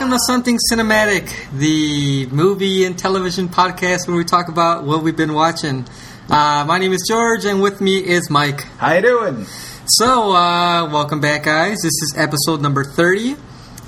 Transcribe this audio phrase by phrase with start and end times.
[0.00, 5.14] Welcome to Something Cinematic, the movie and television podcast where we talk about what we've
[5.14, 5.86] been watching.
[6.30, 8.62] Uh, my name is George, and with me is Mike.
[8.78, 9.44] How you doing?
[9.84, 11.76] So, uh, welcome back, guys.
[11.82, 13.36] This is episode number 30.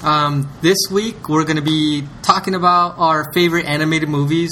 [0.03, 4.51] Um, this week, we're going to be talking about our favorite animated movies,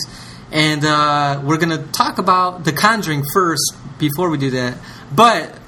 [0.51, 4.79] and uh, we're going to talk about The Conjuring first before we do that.
[5.15, 5.59] But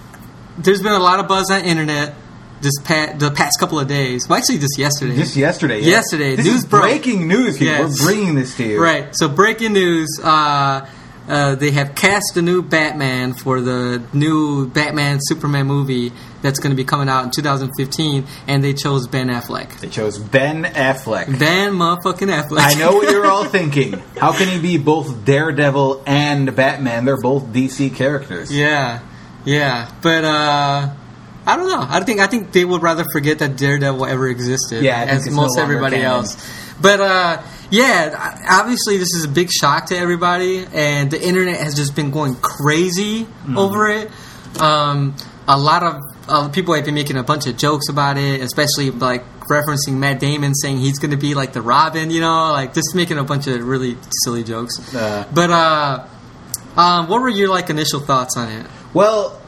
[0.56, 2.14] there's been a lot of buzz on the internet
[2.62, 4.26] this pa- the past couple of days.
[4.28, 5.16] Well, actually, just yesterday.
[5.16, 5.80] Just yesterday.
[5.80, 5.90] yeah.
[5.90, 6.82] Yesterday, This news broke.
[6.84, 7.58] breaking news.
[7.58, 7.74] People.
[7.74, 8.00] Yes.
[8.00, 8.82] We're bringing this to you.
[8.82, 9.08] Right.
[9.14, 10.86] So breaking news: uh,
[11.28, 16.12] uh, they have cast a new Batman for the new Batman Superman movie
[16.42, 19.78] that's going to be coming out in 2015, and they chose Ben Affleck.
[19.78, 21.38] They chose Ben Affleck.
[21.38, 22.58] Ben motherfucking Affleck.
[22.58, 23.92] I know what you're all thinking.
[24.18, 27.04] How can he be both Daredevil and Batman?
[27.04, 28.50] They're both DC characters.
[28.52, 29.00] yeah,
[29.44, 30.88] yeah, but uh,
[31.46, 31.84] I don't know.
[31.88, 34.82] I think I think they would rather forget that Daredevil ever existed.
[34.84, 36.12] Yeah, I think as no most longer everybody canon.
[36.12, 36.60] else.
[36.80, 41.74] But uh, yeah, obviously this is a big shock to everybody, and the internet has
[41.74, 43.58] just been going crazy Mm-hmm.
[43.58, 44.10] over it.
[44.60, 45.16] Um,
[45.48, 48.90] a lot of uh, people have been making a bunch of jokes about it, especially
[48.90, 52.72] like referencing Matt Damon saying he's going to be like the Robin, you know, like
[52.74, 54.94] just making a bunch of really silly jokes.
[54.94, 55.26] Uh.
[55.34, 56.06] but uh,
[56.76, 58.66] um, what were your like initial thoughts on it?
[58.94, 59.40] Well,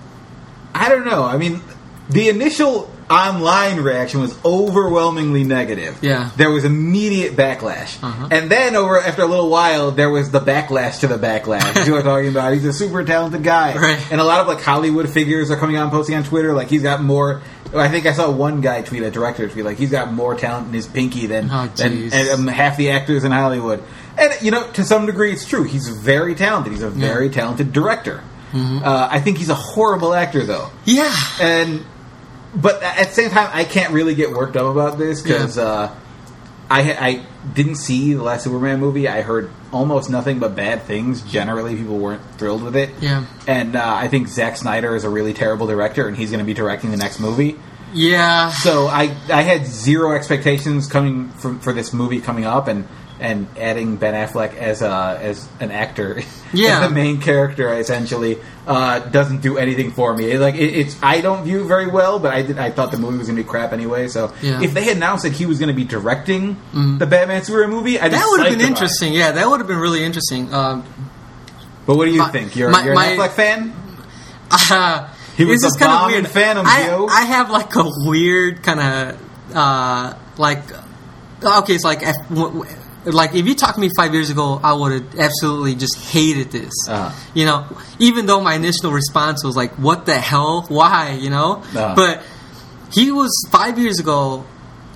[0.74, 1.22] I don't know.
[1.22, 1.60] I mean,
[2.08, 5.98] the initial online reaction was overwhelmingly negative.
[6.02, 6.30] Yeah.
[6.36, 8.02] There was immediate backlash.
[8.02, 8.28] Uh-huh.
[8.30, 11.86] And then over after a little while there was the backlash to the backlash.
[11.86, 13.74] you were talking about he's a super talented guy.
[13.84, 14.00] Right.
[14.10, 16.68] And a lot of like Hollywood figures are coming out and posting on Twitter like
[16.68, 17.42] he's got more
[17.74, 20.68] I think I saw one guy tweet, a director tweet, like he's got more talent
[20.68, 23.82] in his pinky than, Oh, than um, half the actors in Hollywood.
[24.16, 25.64] And you know, to some degree, it's true.
[25.64, 26.72] He's very talented.
[26.72, 28.22] He's a very talented director.
[28.52, 28.84] Mm-hmm.
[28.84, 30.70] Uh, I think he's a horrible actor, though.
[30.84, 31.84] Yeah, And
[32.56, 35.62] but at the same time, I can't really get worked up about this because Yeah.
[35.64, 35.94] uh,
[36.70, 39.06] I I didn't see the last Superman movie.
[39.06, 41.20] I heard almost nothing but bad things.
[41.22, 42.90] Generally, people weren't thrilled with it.
[43.00, 43.26] Yeah.
[43.46, 46.46] And uh, I think Zack Snyder is a really terrible director, and he's going to
[46.46, 47.56] be directing the next movie.
[47.92, 48.50] yeah.
[48.50, 52.86] So I I had zero expectations coming from for this movie coming up, and
[53.20, 56.20] and adding Ben Affleck as a as an actor,
[56.52, 56.86] Yeah.
[56.86, 60.36] the main character essentially uh, doesn't do anything for me.
[60.38, 63.18] Like it, it's I don't view very well, but I did I thought the movie
[63.18, 64.08] was gonna be crap anyway.
[64.08, 64.60] So Yeah.
[64.62, 68.08] if they had announced that he was gonna be directing the Batman Superman movie, I
[68.08, 69.12] That would have been interesting.
[69.12, 70.52] Yeah, that would have been really interesting.
[70.52, 70.84] Um,
[71.86, 72.56] But what do you My- think?
[72.56, 73.72] You're, my- you're my- Affleck fan?
[74.50, 76.28] uh, He was this kinda bomb weird.
[76.28, 77.08] Phantom, I, Joe.
[77.10, 80.62] I have like a weird kind of uh, like
[81.44, 82.76] okay, it's like if, w- w-
[83.06, 86.50] like if you talked to me five years ago, I would have absolutely just hated
[86.50, 86.72] this.
[86.88, 87.10] Uh-huh.
[87.34, 87.66] You know,
[87.98, 90.64] even though my initial response was like, "What the hell?
[90.68, 91.94] Why?" You know, Uh-huh.
[91.96, 92.22] but
[92.92, 94.44] he was five years ago.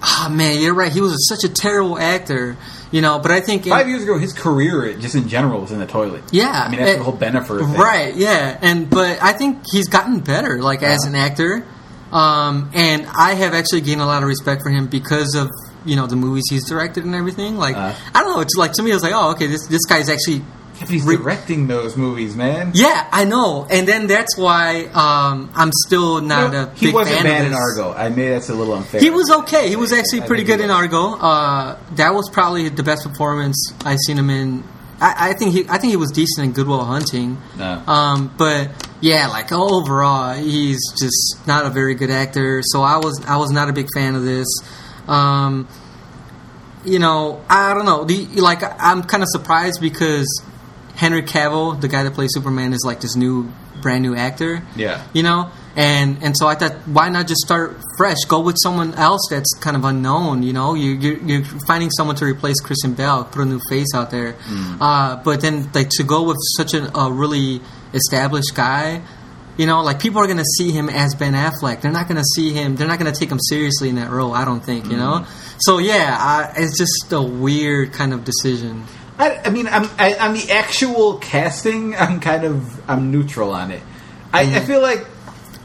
[0.01, 0.93] Oh man, you're right.
[0.93, 2.57] He was such a terrible actor.
[2.91, 5.73] You know, but I think in- Five years ago, his career just in general was
[5.73, 6.23] in the toilet.
[6.31, 7.75] Yeah, I mean that's it- the whole Bennifer thing.
[7.75, 11.67] Right, yeah, and but I think he's gotten better, like as an actor,
[12.13, 15.51] um, and I have actually gained a lot of respect for him because of
[15.89, 17.57] you know the movies he's directed and everything.
[17.57, 17.95] Like Uh.
[18.15, 20.43] I don't know, it's like to me, it's like oh okay, this this guy's actually.
[20.81, 22.71] Yeah, he's Re- directing those movies, man.
[22.73, 26.95] Yeah, I know, and then that's why um, I'm still not No, a he big
[26.95, 27.55] wasn't fan bad of in.
[27.55, 27.93] Argo.
[27.95, 29.01] I mean, that's a little unfair.
[29.01, 29.69] He was okay.
[29.69, 30.71] He was actually pretty good in.
[30.71, 31.17] Argo.
[31.19, 34.63] Uh, that was probably the best performance I've seen him in.
[35.01, 37.39] I, I think he, I think he was decent in Good Will Hunting.
[37.57, 37.83] No.
[37.89, 42.63] Um, but yeah, like overall, he's just not a very good actor.
[42.65, 44.47] So I was, I was not a big fan of this.
[45.09, 45.69] Um,
[46.85, 48.05] you know, I don't know.
[48.05, 50.43] The, like, I'm kind of surprised because
[50.95, 53.51] Henry Cavill, the guy that plays Superman, is like this new,
[53.83, 54.63] brand new actor.
[54.77, 55.05] Yeah.
[55.13, 55.51] you know?
[55.77, 58.17] And and so i thought why not just start fresh?
[58.27, 60.75] Go with someone else that's kind of unknown you know?
[60.75, 64.35] You you're, you're finding someone to replace Christian Bale put a new face out there.
[64.81, 67.61] Uh, but then like to go with such a, a really
[67.95, 69.03] established guy
[69.59, 72.17] you know like people are going to see him as ben affleck they're not going
[72.17, 74.65] to see him they're not going to take him seriously in that role i don't
[74.65, 75.27] think you know
[75.59, 78.85] so yeah I, it's just a weird kind of decision
[79.21, 83.73] I, I mean, I'm, I, on the actual casting, I'm kind of I'm neutral on
[83.73, 83.83] it.
[84.33, 84.55] I, Mm-hmm.
[84.55, 85.05] I feel like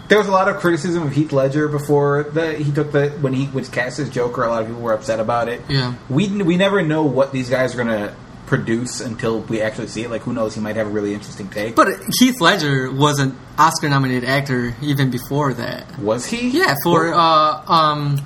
[0.07, 3.34] there was a lot of criticism of Heath Ledger before the he took the when
[3.34, 4.44] he was cast as Joker.
[4.44, 5.62] A lot of people were upset about it.
[5.69, 5.94] Yeah.
[6.10, 8.16] we we never know what these guys are going to
[8.57, 10.09] produce until we actually see it.
[10.09, 10.53] Like, who knows?
[10.55, 11.75] He might have a really interesting take.
[11.75, 11.88] but
[12.19, 15.97] Heath Ledger was an Oscar-nominated actor even before that.
[16.00, 16.50] was he?
[16.50, 18.21] Yeah, for uh, um,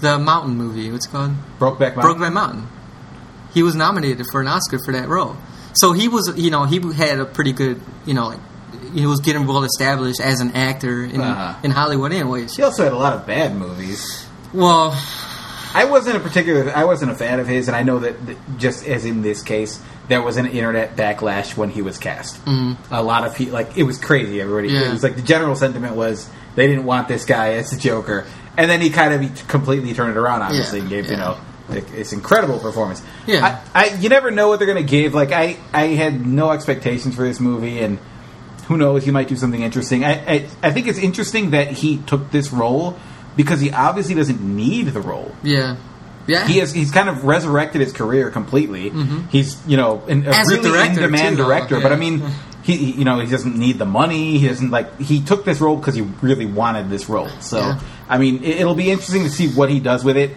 [0.00, 0.90] the Mountain movie.
[0.90, 1.32] What's it called?
[1.58, 2.02] Brokeback Mountain.
[2.02, 2.68] Brokeback Mountain.
[3.52, 5.36] He was nominated for an Oscar for that role.
[5.74, 8.40] So he was, you know, he had a pretty good, you know, like
[8.94, 11.58] he was getting well established as an actor in Uh-huh.
[11.64, 12.56] in Hollywood, anyways.
[12.56, 14.26] He also had a lot of bad movies.
[14.52, 14.92] Well,
[15.74, 16.70] I wasn't a particular.
[16.74, 19.42] I wasn't a fan of his, and I know that, that just as in this
[19.42, 22.40] case, there was an internet backlash when he was cast.
[22.46, 24.40] A lot of people like it was crazy.
[24.40, 24.80] Everybody, Mm-hmm.
[24.82, 24.88] Yeah.
[24.88, 28.24] it was like the general sentiment was they didn't want this guy as the Joker,
[28.56, 30.42] and then he kind of completely turned it around.
[30.42, 31.36] Obviously, Yeah, and gave you know
[31.68, 33.02] this incredible performance.
[33.26, 33.60] Yeah.
[33.74, 35.14] I, I you never know what they're going to give.
[35.14, 37.98] Like I, I had no expectations for this movie, and
[38.68, 40.04] who knows, he might do something interesting.
[40.04, 42.98] I, I, I think it's interesting that he took this role
[43.36, 45.34] because he obviously doesn't need the role.
[45.42, 45.76] Yeah,
[46.26, 46.46] yeah.
[46.46, 48.90] He has he's kind of resurrected his career completely.
[49.30, 50.40] He's you know an, a Mm-hmm.
[50.40, 52.22] As really in demand director, but I mean.
[52.64, 54.38] He, you know, he doesn't need the money.
[54.38, 54.98] He doesn't like.
[54.98, 57.28] He took this role because he really wanted this role.
[57.40, 57.78] So, Yeah.
[58.08, 60.30] I mean, it, it'll be interesting to see what he does with it.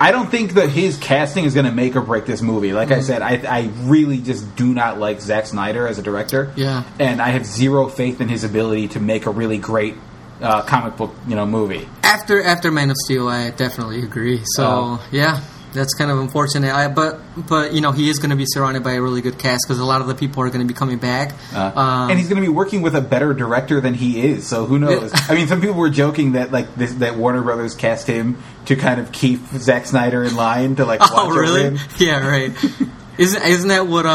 [0.00, 2.72] I don't think that his casting is going to make or break this movie.
[2.72, 2.98] Like Mm-hmm.
[2.98, 6.50] I said, I, I really just do not like Zack Snyder as a director.
[6.56, 6.82] Yeah.
[6.98, 9.96] and I have zero faith in his ability to make a really great
[10.40, 11.88] uh, comic book, you know, movie.
[12.02, 14.42] after after Man of Steel, I definitely agree.
[14.44, 15.08] So Oh.
[15.12, 15.40] yeah,
[15.72, 16.72] that's kind of unfortunate.
[16.74, 19.38] I, but but you know he is going to be surrounded by a really good
[19.38, 21.32] cast because a lot of the people are going to be coming back.
[21.54, 24.48] Uh, Um, and he's going to be working with a better director than he is.
[24.48, 25.12] So who knows?
[25.12, 25.20] Yeah.
[25.28, 28.36] I mean, some people were joking that like this, that Warner Brothers cast him
[28.66, 31.62] to kind of keep Zack Snyder in line to like watch oh over really?
[31.62, 31.78] him.
[31.98, 32.52] Yeah, right.
[33.20, 34.08] Isn't isn't that what uh,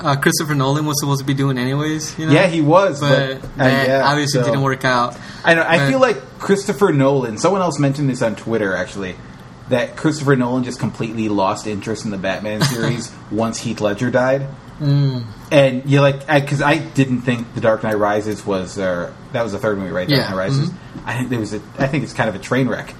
[0.00, 2.16] uh, Christopher Nolan was supposed to be doing anyways?
[2.18, 2.32] You know?
[2.32, 5.18] Yeah, he was, but, but, uh, that yeah, obviously so- didn't work out.
[5.44, 5.62] I know.
[5.66, 7.38] I But- feel like Christopher Nolan.
[7.38, 9.16] Someone else mentioned this on Twitter actually.
[9.68, 14.46] That Christopher Nolan just completely lost interest in the Batman series once Heath Ledger died.
[14.80, 15.24] Mm.
[15.50, 19.52] And you like because I, didn't think The Dark Knight Rises was uh, that was
[19.52, 20.08] the third movie, right?
[20.08, 20.70] Dark Yeah, Knight Rises.
[20.70, 20.74] mhm.
[21.06, 21.60] I think there was a.
[21.78, 22.94] I think it's kind of a train wreck.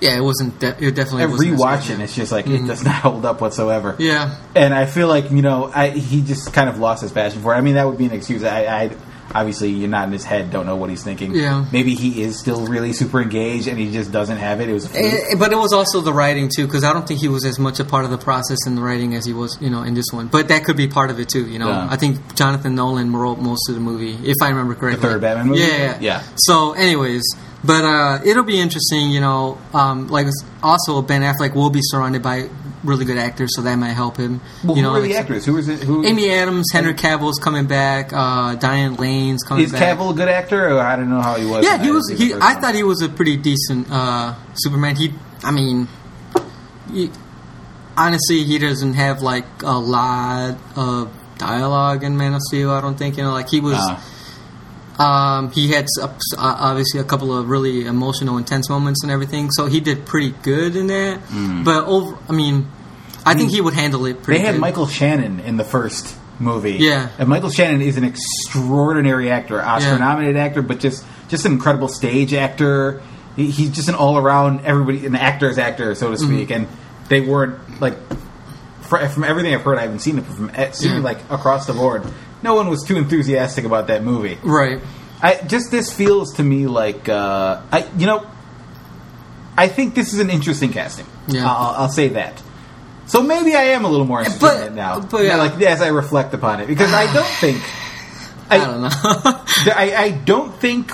[0.00, 0.58] Yeah, it wasn't.
[0.60, 1.22] De- it definitely.
[1.22, 3.96] I wasn't rewatching, it's just like it does not hold up whatsoever.
[3.98, 7.42] Yeah, And I feel like you know, I, he just kind of lost his passion
[7.42, 7.56] for it.
[7.56, 8.44] I mean, that would be an excuse.
[8.44, 8.96] I, I
[9.34, 11.34] obviously you're not in his head, don't know what he's thinking.
[11.34, 11.66] Yeah.
[11.72, 14.68] maybe he is still really super engaged, and he just doesn't have it.
[14.68, 14.94] It was.
[14.94, 17.58] Eh, but it was also the writing too, because I don't think he was as
[17.58, 19.94] much a part of the process in the writing as he was, you know, in
[19.94, 20.28] this one.
[20.28, 21.68] But that could be part of it too, you know.
[21.68, 21.88] Yeah.
[21.90, 25.02] I think Jonathan Nolan wrote most of the movie, if I remember correctly.
[25.08, 25.60] third Batman movie?
[25.60, 25.98] Yeah, yeah.
[26.00, 26.22] Yeah.
[26.36, 27.22] So, anyways,
[27.64, 29.58] but uh, it'll be interesting, you know.
[29.72, 30.26] Um, like
[30.62, 32.48] also Ben Affleck will be surrounded by
[32.84, 34.40] really good actors, so that might help him.
[34.64, 35.44] well, you who know, are the actors?
[35.44, 35.80] Who is it?
[35.80, 38.12] Who Amy Adams, Henry Cavill's coming back.
[38.12, 39.98] Uh, Diane Lane's coming is back.
[39.98, 40.76] Cavill a good actor?
[40.76, 41.64] Or I don't know how he was.
[41.64, 42.08] Yeah, he was.
[42.08, 42.60] He, I one.
[42.60, 44.96] thought he was a pretty decent uh, Superman.
[44.96, 45.12] He,
[45.42, 45.88] I mean,
[46.92, 47.10] he,
[47.96, 52.70] honestly, he doesn't have like a lot of dialogue in Man of Steel.
[52.70, 53.76] I don't think you know, like he was.
[53.76, 54.00] Uh,
[54.98, 56.08] Um, he had uh,
[56.38, 59.50] obviously a couple of really emotional, intense moments and everything.
[59.50, 61.20] So he did pretty good in that.
[61.64, 62.68] But over, I mean,
[63.24, 64.42] I, think he would handle it pretty well.
[64.42, 64.60] they had good.
[64.60, 66.74] Michael Shannon in the first movie.
[66.78, 67.08] Yeah.
[67.18, 72.32] and Michael Shannon is an extraordinary actor, Oscar-nominated actor, but just just an incredible stage
[72.34, 73.02] actor.
[73.34, 76.34] He, he's just an all-around everybody, an actor's actor, so to Mm-hmm.
[76.36, 76.50] speak.
[76.50, 76.68] And
[77.08, 78.14] they weren't like fr-
[78.86, 81.72] from everything I've heard, I haven't seen it, but from eh, seeing like across the
[81.72, 82.04] board,
[82.42, 84.38] no one was too enthusiastic about that movie.
[84.42, 84.80] right.
[85.22, 88.26] I just this feels to me like uh, I you know
[89.56, 91.06] I think this is an interesting casting.
[91.28, 91.50] Yeah.
[91.50, 92.42] I'll, I'll say that.
[93.06, 95.00] So maybe I am a little more interested But- in it now.
[95.00, 95.36] but yeah.
[95.36, 97.62] like as I reflect upon it, because I don't think
[98.50, 98.88] I don't know.
[99.74, 100.92] I, I don't think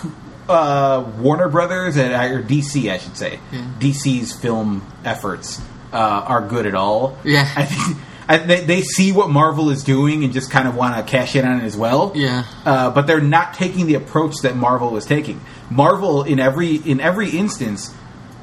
[0.49, 3.61] uh, Warner Brothers and or DC, I should say, Yeah.
[3.81, 5.61] DC's film efforts
[5.93, 5.97] uh,
[6.27, 7.19] are good at all.
[7.25, 7.49] Yeah.
[7.57, 10.97] I think I, they, they see what Marvel is doing and just kind of want
[10.97, 12.13] to cash in on it as well.
[12.15, 12.45] Yeah.
[12.65, 15.41] uh, but they're not taking the approach that Marvel is taking.
[15.71, 17.95] Marvel in every in every instance,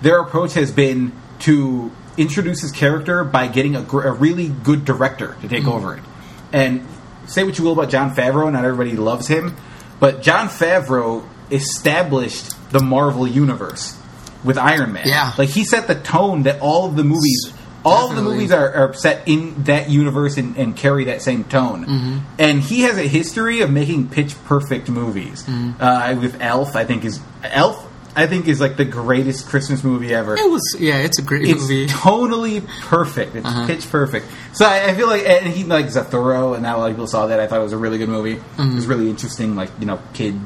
[0.02, 4.84] their approach has been to introduce his character by getting a, gr- a really good
[4.86, 6.04] director to take over it.
[6.52, 6.86] And
[7.28, 9.56] say what you will about Jon Favreau, not everybody loves him,
[10.00, 13.99] but Jon Favreau established the Marvel universe
[14.44, 15.04] with Iron Man.
[15.08, 15.34] Yeah.
[15.38, 17.54] like he set the tone that all of the movies.
[17.86, 21.46] All of the movies are, are set in that universe and, and carry that same
[21.46, 21.86] tone.
[21.86, 22.18] Mm-hmm.
[22.38, 25.44] And he has a history of making pitch perfect movies.
[25.44, 25.82] Mm-hmm.
[25.82, 27.86] Uh, with Elf, I think is Elf.
[28.18, 30.36] I think is like the greatest Christmas movie ever.
[30.36, 30.76] it was.
[30.78, 31.54] Yeah, it's a great movie.
[31.54, 31.88] It's movie.
[31.88, 33.36] tonally perfect.
[33.36, 33.66] It's Uh-huh.
[33.68, 34.26] pitch perfect.
[34.52, 37.08] So I, I feel like, and he like Zathura, and not a lot of people
[37.08, 37.40] saw that.
[37.40, 38.34] I thought it was a really good movie.
[38.34, 38.76] It Mm-hmm.
[38.76, 40.38] was really interesting, like you know, kid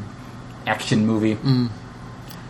[0.67, 1.35] action movie.
[1.35, 1.69] Mm.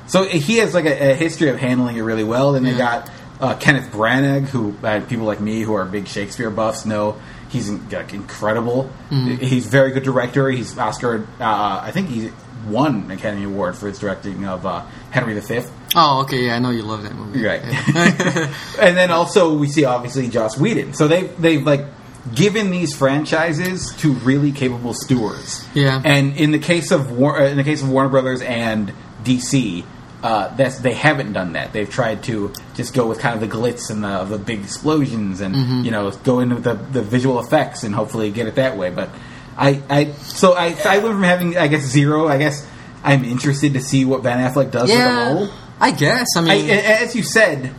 [0.08, 2.54] So he has like a, a history of handling it really well.
[2.54, 2.78] Then they Yeah.
[2.78, 7.18] got uh, Kenneth Branagh, who uh, people like me who are big Shakespeare buffs know
[7.50, 8.90] he's like, incredible.
[9.10, 9.36] Mm-hmm.
[9.44, 10.50] He's very good director.
[10.50, 11.28] He's Oscar.
[11.40, 12.32] Uh, I think he
[12.68, 15.62] won an Academy Award for his directing of uh, Henry V.
[15.96, 16.46] Oh, okay.
[16.46, 17.46] Yeah, I know you love that movie.
[17.46, 17.62] Right.
[17.64, 18.54] Yeah.
[18.80, 20.94] and then also we see obviously Joss Whedon.
[20.94, 21.86] So they they've like
[22.34, 25.68] given these franchises to really capable stewards.
[25.74, 26.02] Yeah.
[26.04, 28.94] And in the case of War, uh, in the case of Warner Brothers and
[29.24, 29.84] DC,
[30.24, 31.74] uh, that's they haven't done that.
[31.74, 35.42] They've tried to just go with kind of the glitz and the, the big explosions,
[35.42, 35.84] and Mm-hmm.
[35.84, 38.90] you know, go into the the visual effects and hopefully get it that way.
[38.90, 39.10] But
[39.58, 42.28] I, I so I, I went from having I guess zero.
[42.28, 42.66] I guess
[43.04, 45.54] I'm interested to see what Ben Affleck does yeah, with the role.
[45.80, 46.28] I guess.
[46.38, 47.74] I I, mean, as you said,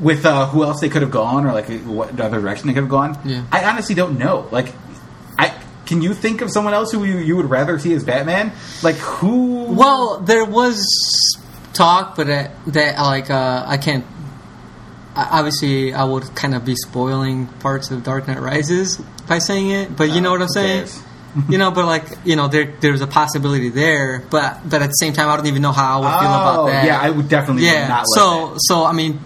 [0.00, 2.84] with uh, who else they could have gone, or like what other direction they could
[2.84, 3.18] have gone.
[3.24, 3.44] Yeah.
[3.50, 4.48] I honestly don't know.
[4.52, 4.72] Like,
[5.38, 8.52] I can you think of someone else who you, you would rather see as Batman?
[8.82, 9.64] Like who?
[9.64, 10.86] well, there was
[11.74, 14.04] talk, but that, that like uh, I can't.
[15.16, 18.96] Obviously, I would kind of be spoiling parts of Dark Knight Rises
[19.28, 20.78] by saying it, but you know what I'm saying.
[20.80, 21.02] cares?
[21.48, 24.92] you know, but like you know, there there's a possibility there, but but at the
[24.94, 26.84] same time, I don't even know how I would feel about Oh, that.
[26.84, 27.86] yeah, I would definitely yeah.
[27.88, 28.58] not like so that.
[28.60, 29.20] so I mean,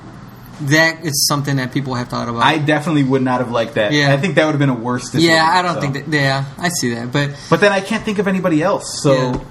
[0.62, 2.42] that is something that people have thought about.
[2.42, 3.92] I definitely would not have liked that.
[3.92, 4.12] Yeah.
[4.12, 5.30] I think that would have been a worse decision.
[5.30, 5.80] yeah, I don't so.
[5.80, 6.08] think that.
[6.14, 9.00] Yeah, I see that, but But then I can't think of anybody else.
[9.02, 9.44] So, Yeah.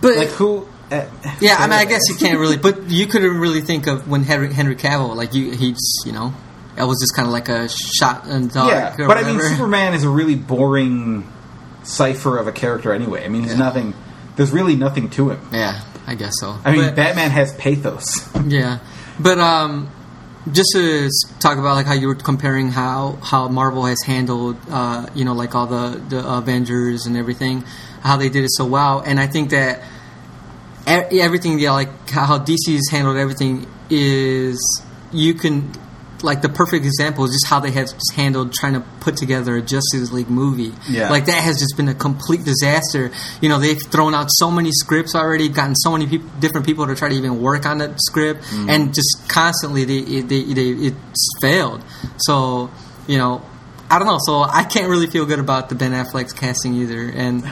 [0.00, 0.68] but like who?
[0.92, 1.06] Uh,
[1.40, 4.22] Yeah, I mean, I guess you can't really, but you couldn't really think of when
[4.24, 6.32] Henry, Henry Cavill, like you, he's, you know,
[6.76, 8.98] that was just kind of like a shot in the dark.
[8.98, 9.40] Yeah, but I mean.
[9.40, 11.26] Superman is a really boring
[11.82, 13.24] cipher of a character anyway.
[13.24, 13.58] I mean, he's Yeah.
[13.58, 13.94] nothing.
[14.36, 15.40] There's really nothing to him.
[15.52, 16.56] Yeah, I guess so.
[16.64, 18.06] I mean, But- Batman has pathos.
[18.46, 18.78] yeah,
[19.18, 19.88] but um,
[20.50, 21.08] just to
[21.38, 25.34] talk about like how you were comparing how how Marvel has handled, uh, you know,
[25.34, 27.64] like all the the Avengers and everything,
[28.02, 29.82] how they did it so well, and I think that
[30.86, 35.72] everything, yeah, like how DC DC's handled everything is you can
[36.22, 39.62] like the perfect example is just how they have handled trying to put together a
[39.62, 40.72] Justice League movie.
[40.88, 41.10] Yeah.
[41.10, 43.10] Like that has just been a complete disaster.
[43.40, 46.86] You know, they've thrown out so many scripts already, gotten so many peop different people
[46.86, 48.68] to try to even work on that script, mm.
[48.68, 51.82] and just constantly they, they, they, it's failed.
[52.18, 52.70] So,
[53.06, 53.42] you know,
[53.92, 54.18] I don't know.
[54.24, 57.44] So I can't really feel good about the Ben Affleck's casting either, and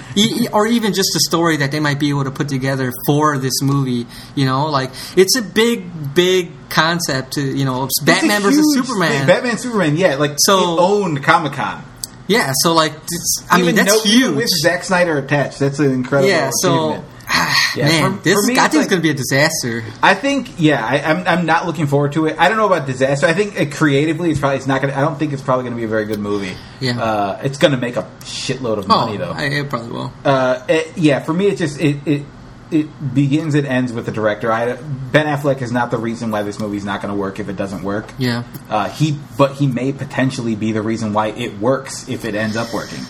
[0.52, 3.60] or even just the story that they might be able to put together for this
[3.62, 4.06] movie.
[4.34, 7.34] You know, like it's a big, big concept.
[7.34, 9.12] To you know, Batman versus Superman.
[9.12, 9.26] thing.
[9.26, 9.96] Batman, Superman.
[9.96, 11.82] Yeah, like So- owned Comic Con.
[12.26, 12.52] yeah.
[12.62, 12.94] So like,
[13.50, 14.22] I mean, that's no, huge.
[14.22, 16.30] Even with Zack Snyder attached, that's an incredible.
[16.30, 16.50] yeah.
[16.62, 17.04] So.
[17.30, 17.76] Achievement.
[17.76, 19.84] Yeah, man, for- this for me, I think like- it's gonna be a disaster.
[20.02, 22.36] I think, yeah, I, I'm, I'm not looking forward to it.
[22.38, 23.26] I don't know about disaster.
[23.26, 24.94] I think uh, creatively, it's probably it's not gonna.
[24.94, 26.54] I don't think it's probably gonna be a very good movie.
[26.80, 27.00] Yeah.
[27.00, 29.32] uh, it's gonna make a shitload of money oh, though.
[29.32, 30.12] I, it probably will.
[30.24, 32.22] uh, it, yeah, for me, it just it, it
[32.70, 34.52] it begins and ends with the director.
[34.52, 37.48] I, ben Affleck is not the reason why this movie's not going to work if
[37.48, 38.12] it doesn't work.
[38.16, 38.44] Yeah.
[38.68, 42.56] Uh, he, but he may potentially be the reason why it works if it ends
[42.56, 43.00] up working.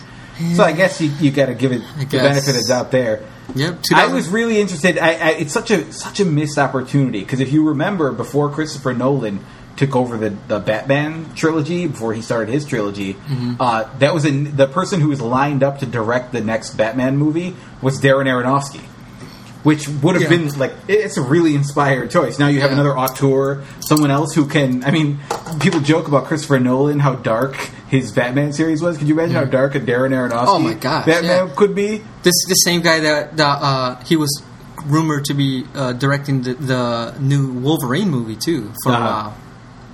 [0.55, 3.23] So I guess you, you got to give it the benefit of the doubt there.
[3.55, 3.79] Yep.
[3.95, 4.97] I was really interested.
[4.97, 8.93] I, I, it's such a such a missed opportunity because if you remember, before Christopher
[8.93, 9.39] Nolan
[9.77, 13.55] took over the, the Batman trilogy, before he started his trilogy, Mm-hmm.
[13.59, 17.17] uh, that was in, the person who was lined up to direct the next Batman
[17.17, 18.81] movie was Darren Aronofsky.
[19.63, 20.29] Which would have Yeah.
[20.29, 22.39] been like it's a really inspired choice.
[22.39, 22.75] Now you have Yeah.
[22.79, 24.83] another auteur, someone else who can.
[24.83, 25.19] I mean,
[25.59, 27.55] people joke about Christopher Nolan, how dark
[27.87, 28.97] his Batman series was.
[28.97, 31.53] Could you imagine how dark a Darren Aronofsky Oh my gosh, Batman yeah.
[31.55, 31.97] could be?
[32.23, 34.41] This is the same guy that, that uh, he was
[34.87, 38.97] rumored to be uh, directing the, the new Wolverine movie too for Uh-huh.
[38.97, 39.33] a while.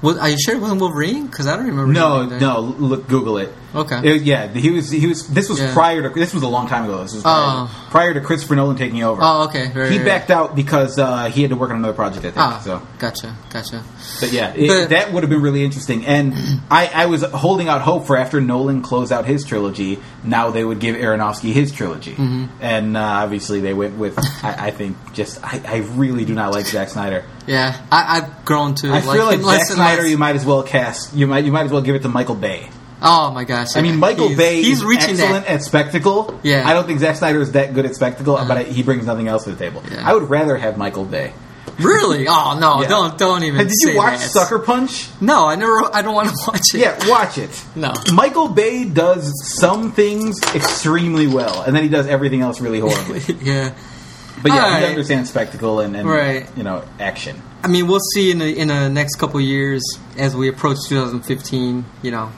[0.02, 1.26] Was, are you sure it wasn't Wolverine?
[1.26, 1.92] Because I don't remember.
[1.92, 2.46] No, him doing that.
[2.46, 2.60] no.
[2.62, 3.52] Look, Google it.
[3.76, 4.00] Okay.
[4.04, 4.90] It- yeah, he was.
[4.90, 5.28] He was.
[5.28, 5.74] This was Yeah.
[5.74, 6.10] prior to.
[6.10, 7.02] This was a long time ago.
[7.04, 7.36] This was prior,
[7.68, 7.70] Oh.
[7.90, 9.22] prior to Christopher Nolan taking over.
[9.24, 9.72] Oh, okay.
[9.76, 12.20] Right, he right, backed out because uh, he had to work on another project.
[12.26, 12.38] I think.
[12.38, 13.84] Ah, So, gotcha, gotcha.
[14.20, 16.06] but yeah, it, But- that would have been really interesting.
[16.06, 16.34] And
[16.72, 20.64] I, I was holding out hope for after Nolan closed out his trilogy, now they
[20.64, 22.14] would give Aronofsky his trilogy.
[22.14, 22.46] Mm-hmm.
[22.62, 24.18] And uh, obviously, they went with.
[24.44, 25.44] I, I think just.
[25.44, 27.24] I, I really do not like Zack Snyder.
[27.46, 30.02] Yeah, I, I've grown to I like feel like him less Zack and Snyder.
[30.04, 30.12] less.
[30.12, 31.14] You might as well cast.
[31.14, 31.46] You might.
[31.46, 32.70] You might as well give it to Michael Bay.
[33.02, 33.76] Oh my gosh!
[33.76, 33.98] I mean.
[33.98, 35.54] Michael He's- Bay He's is reaching excellent that.
[35.56, 36.40] at spectacle.
[36.44, 36.60] Yeah.
[36.62, 36.70] Uh-huh.
[36.70, 39.28] I don't think Zack Snyder is that good at spectacle, but I, he brings nothing
[39.28, 39.84] else to the table.
[39.92, 40.08] Yeah.
[40.10, 41.34] I would rather have Michael Bay.
[41.80, 42.28] Really?
[42.28, 42.82] Oh no!
[42.82, 42.88] Yeah.
[42.88, 43.68] Don't don't even.
[43.68, 44.30] Did you watch that.
[44.30, 45.10] Sucker Punch?
[45.22, 45.94] No, I never.
[45.94, 46.80] I don't want to watch it.
[46.80, 47.64] Yeah, watch it.
[47.76, 47.94] No.
[48.14, 53.22] Michael Bay does some things extremely well, and then he does everything else really horribly.
[53.42, 53.76] yeah.
[54.42, 54.84] But yeah, Alright.
[54.84, 56.48] he understands spectacle and, and Right.
[56.58, 57.42] you know action.
[57.64, 59.84] I mean, we'll see in the in the next couple years
[60.18, 61.86] as we approach 2015.
[62.02, 62.32] You know,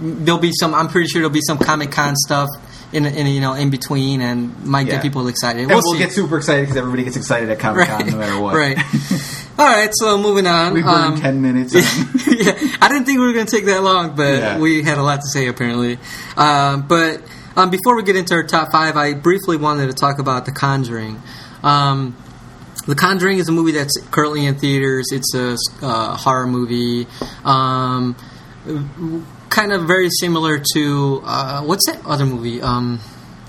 [0.00, 0.74] there'll be some.
[0.74, 2.48] I'm pretty sure there'll be some Comic Con stuff
[2.92, 4.94] in, in you know in between, and might Yeah.
[4.94, 5.66] get people excited.
[5.68, 5.98] We'll, we'll see.
[5.98, 8.54] get super excited because everybody gets excited at Comic Con right, no matter what.
[8.54, 8.78] right.
[9.58, 10.74] All right, so moving on.
[10.74, 11.72] We burned Um, ten minutes.
[11.74, 14.58] yeah, I didn't think we were going to take that long, but Yeah.
[14.58, 15.98] we had a lot to say apparently.
[16.36, 17.22] Um, but
[17.56, 20.52] um, before we get into our top five, I briefly wanted to talk about The
[20.52, 21.22] Conjuring.
[21.62, 22.14] Um,
[22.86, 25.06] the Conjuring is a movie that's currently in theaters.
[25.10, 27.06] It's a uh, horror movie,
[27.42, 28.14] um,
[29.50, 32.60] kind of very similar to uh, what's that other movie?
[32.62, 33.00] Um,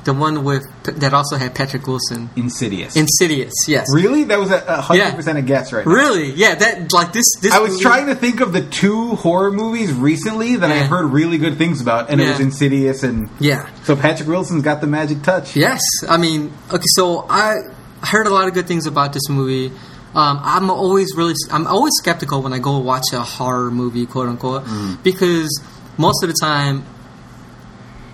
[0.06, 2.30] the one with that also had Patrick Wilson.
[2.38, 2.96] Insidious.
[2.96, 3.88] Insidious, yes.
[3.94, 4.24] really?
[4.24, 5.92] That was a a hundred percent a guess right now.
[5.92, 6.32] Really?
[6.32, 7.26] Yeah, that like this.
[7.42, 10.84] This I was movie- trying to think of the two horror movies recently that Yeah.
[10.84, 13.68] I've heard really good things about, and it was Insidious and Yeah.
[13.84, 15.58] so Patrick Wilson's got the magic touch.
[15.58, 16.84] Yes, I mean, okay.
[16.96, 17.56] So I
[18.02, 19.74] heard a lot of good things about this movie.
[20.16, 24.30] Um, I'm always really, I'm always skeptical when I go watch a horror movie, quote
[24.30, 25.04] unquote, Mm.
[25.04, 25.60] because
[25.98, 26.86] most of the time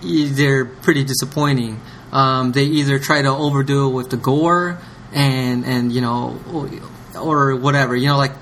[0.02, 1.80] they're pretty disappointing.
[2.12, 4.78] Um, they either try to overdo it with the gore
[5.12, 6.70] and and you know or,
[7.20, 8.32] or whatever, you know, like.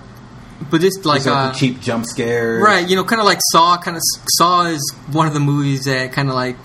[0.70, 3.78] But this like are uh, cheap jump scares, Right, you know, kind of like Saw.
[3.78, 4.02] Kind of
[4.36, 6.56] Saw is one of the movies that kind of like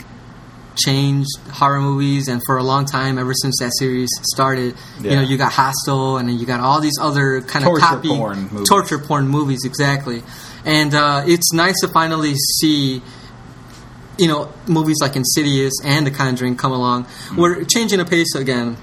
[0.75, 5.21] changed horror movies, and for a long time, ever since that series started, you know,
[5.21, 8.69] you got Hostel, and then you got all these other kind of copy porn movies.
[8.69, 10.21] torture porn movies, exactly.
[10.67, 13.01] And uh, it's nice to finally see.
[14.19, 17.05] You know, movies like Insidious and The Conjuring come along.
[17.05, 17.37] Mm.
[17.37, 18.75] We're changing the pace again.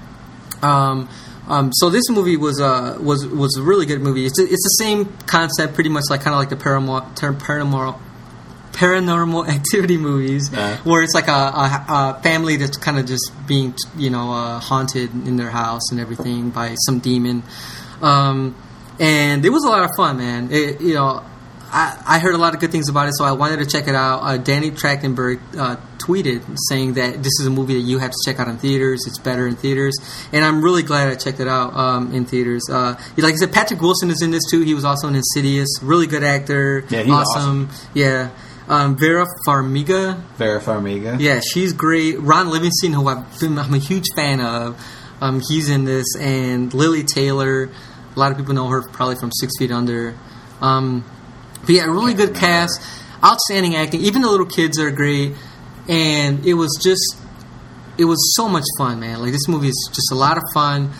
[0.61, 1.09] Um,
[1.47, 4.25] um, so this movie was uh, was was a really good movie.
[4.25, 7.99] It's it's the same concept, pretty much like kind of like the paranormal paranormal
[8.71, 10.77] paranormal activity movies, Uh.
[10.85, 14.59] where it's like a, a, a family that's kind of just being you know uh,
[14.59, 17.43] haunted in their house and everything by some demon.
[18.01, 18.55] Um,
[18.99, 20.49] and it was a lot of fun, man.
[20.51, 21.23] It, you know,
[21.75, 23.89] I, I heard a lot of good things about it, so I wanted to check
[23.89, 24.19] it out.
[24.19, 28.17] Uh, Danny Trachtenberg uh, tweeted saying that this is a movie that you have to
[28.25, 29.03] check out in theaters.
[29.05, 29.93] It's better in theaters,
[30.31, 32.69] and I'm really glad I checked it out um, in theaters.
[32.71, 34.61] Uh, like I said, Patrick Wilson is in this too.
[34.61, 35.67] He was also in Insidious.
[35.81, 36.85] Really good actor.
[36.89, 37.69] Yeah, he's awesome.
[37.93, 38.29] Yeah.
[38.69, 41.19] Um, Vera Farmiga, Vera Farmiga.
[41.19, 42.19] yeah, she's great.
[42.21, 44.81] Ron Livingston, who I've been, I'm a huge fan of,
[45.21, 47.69] um, he's in this, and Lili Taylor.
[48.15, 50.15] A lot of people know her probably from Six Feet Under.
[50.61, 51.03] Um,
[51.65, 52.81] but yeah, really good cast,
[53.23, 54.01] outstanding acting.
[54.01, 55.33] Even the little kids are great,
[55.87, 57.17] and it was just,
[57.97, 59.21] it was so much fun, man.
[59.21, 60.91] Like this movie is just a lot of fun,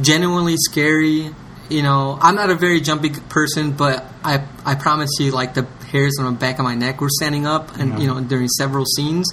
[0.00, 1.30] genuinely scary.
[1.68, 5.66] You know, I'm not a very jumpy person, but I I promise you, like the
[5.92, 8.84] hairs on the back of my neck were standing up, and you know during several
[8.86, 9.26] scenes.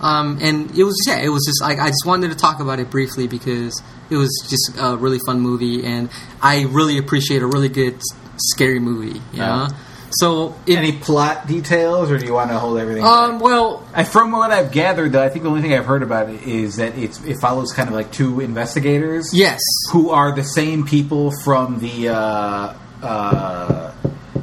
[0.00, 2.78] Um, and it was yeah, it was just like I just wanted to talk about
[2.78, 6.10] it briefly because it was just a really fun movie, and
[6.42, 8.00] I really appreciate a really good
[8.36, 9.18] scary movie.
[9.32, 9.46] You Yeah.
[9.46, 9.68] know,
[10.10, 13.04] so it, Any plot details, or do you want to hold everything?
[13.04, 16.02] um, well, I, from what I've gathered, though, I think the only thing I've heard
[16.02, 19.60] about it is that it's, it follows kind of like two investigators yes,
[19.92, 22.08] who are the same people from the.
[22.08, 23.92] Uh, uh,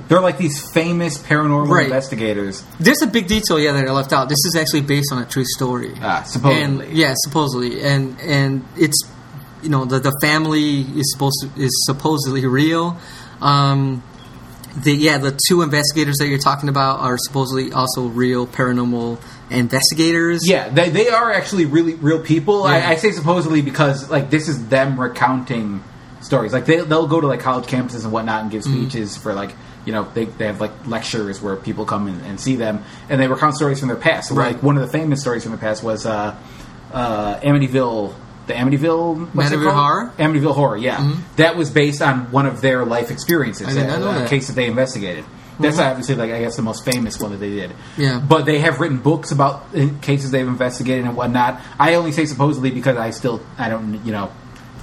[0.08, 1.86] they're like these famous paranormal Right.
[1.86, 2.64] investigators.
[2.80, 4.30] There's a big detail, yeah, that I left out.
[4.30, 5.94] This is actually based on a true story.
[6.00, 6.64] Ah, supposedly.
[6.86, 9.02] And, yeah, supposedly, and and it's
[9.64, 12.98] you know the the family is supposed to, is supposedly real.
[13.42, 14.04] Um,
[14.84, 20.48] the yeah, the two investigators that you're talking about are supposedly also real paranormal investigators.
[20.48, 22.64] Yeah, they, they are actually really real people.
[22.70, 22.76] Yeah.
[22.76, 25.84] I, I say supposedly because like this is them recounting
[26.22, 26.54] stories.
[26.54, 28.82] Like they they'll go to like college campuses and whatnot and give Mm-hmm.
[28.90, 29.52] speeches for like
[29.86, 33.22] you know they, they have like lectures where people come in and see them and
[33.22, 34.30] they recount stories from their past.
[34.30, 34.54] So, Right.
[34.56, 36.36] Like one of the famous stories from the past was uh,
[36.92, 38.14] uh, Amityville.
[38.48, 39.74] The Amityville, Amityville?
[39.74, 40.12] Horror?
[40.18, 40.22] Mm-hmm.
[40.22, 41.16] Amityville Horror, yeah.
[41.38, 44.18] That was based on one of their life experiences, I did not know a that.
[44.22, 44.28] Mm-hmm.
[44.28, 45.26] case that they investigated.
[45.58, 47.72] That's obviously like I guess the most famous one that they did.
[47.98, 48.20] Yeah.
[48.20, 51.62] But they have written books about uh, cases they've investigated and whatnot.
[51.80, 54.34] I only say supposedly because I still I don't you know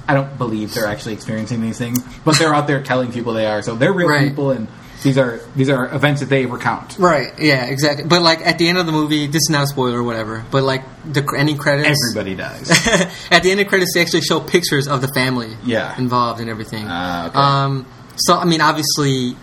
[0.07, 3.45] I don't believe they're actually experiencing these things, but they're out there telling people they
[3.45, 3.61] are.
[3.61, 4.27] So they're real Right.
[4.29, 4.67] people, and
[5.03, 6.97] these are these are events that they recount.
[6.97, 7.31] Right.
[7.39, 7.65] Yeah.
[7.65, 8.05] Exactly.
[8.05, 10.43] But like at the end of the movie, this is not a spoiler or whatever.
[10.49, 12.69] But like the cr- ending credits, Everybody dies.
[13.31, 15.95] at the end of credits, they actually show pictures of the family Yeah.
[15.97, 16.85] involved and everything.
[16.87, 17.37] Ah, okay.
[17.37, 17.85] Um,
[18.15, 19.35] so I mean, obviously,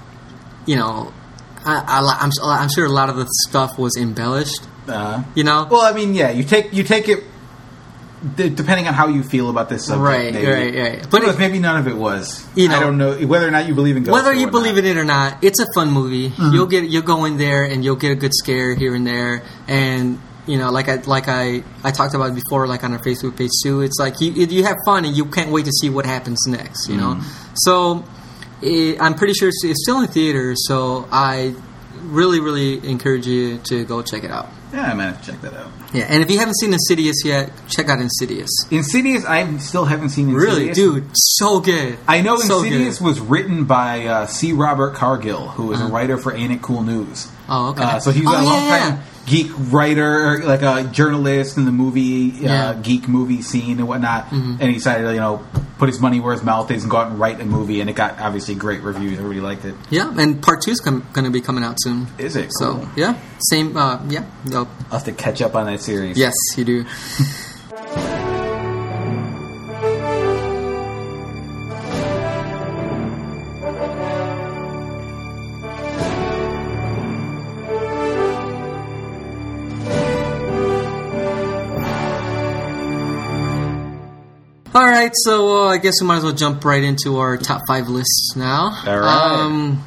[0.67, 1.13] you know,
[1.65, 4.63] I, I, I'm s- I'm sure a lot of the stuff was embellished.
[4.89, 7.23] uh, You know, well, I mean, yeah, you take you take it
[8.37, 10.05] d- depending on how you feel about this subject.
[10.05, 10.47] Right, maybe.
[10.47, 11.11] right, right.
[11.11, 12.47] But maybe none of it was.
[12.55, 14.13] You know- I don't know whether or not you believe in ghosts.
[14.23, 16.31] whether you believe in it or not, it's a fun movie.
[16.31, 16.55] Mm-hmm.
[16.55, 19.43] You'll get you'll go in there and you'll get a good scare here and there,
[19.69, 23.37] and you know, like I like I I talked about before, like on our Facebook
[23.37, 23.83] page too.
[23.83, 26.89] It's like you you have fun and you can't wait to see what happens next.
[26.89, 27.53] You know, Mm-hmm.
[27.55, 28.05] so
[28.63, 30.67] it, I'm pretty sure it's, it's still in theaters.
[30.67, 31.55] So I
[32.03, 34.49] really really encourage you to go check it out.
[34.73, 35.71] Yeah, I might have to check that out.
[35.93, 38.51] Yeah, and if you haven't seen Insidious yet, check out Insidious.
[38.71, 40.29] Insidious, I still haven't seen.
[40.31, 40.57] Insidious.
[40.59, 41.99] Really, dude, so good.
[42.07, 43.05] I know So Insidious good.
[43.05, 44.53] was written by uh, C.
[44.53, 47.31] Robert Cargill, who is a writer for Ain't It Cool News.
[47.49, 47.83] Oh, okay.
[47.83, 48.79] Uh, so he's Oh, a long yeah.
[48.91, 54.25] time geek writer, like a journalist in the movie uh, geek movie scene and whatnot.
[54.27, 54.57] Mm-hmm.
[54.61, 55.47] And he decided to you know
[55.79, 57.89] put his money where his mouth is and go out and write a movie, and
[57.89, 59.19] it got obviously great reviews.
[59.19, 59.75] Everybody liked it.
[59.89, 62.09] Yeah, and part two is com- going to be coming out soon.
[62.19, 62.51] Is it?
[62.53, 62.89] So Cool.
[62.97, 63.19] yeah,
[63.51, 63.77] same.
[63.77, 66.19] Uh, yeah, no, I'll have to catch up on that series.
[66.19, 66.85] yes, you do.
[85.11, 87.89] right, so uh, I guess we might as well jump right into our top five
[87.89, 88.83] lists now.
[88.87, 89.43] All right.
[89.43, 89.85] Um,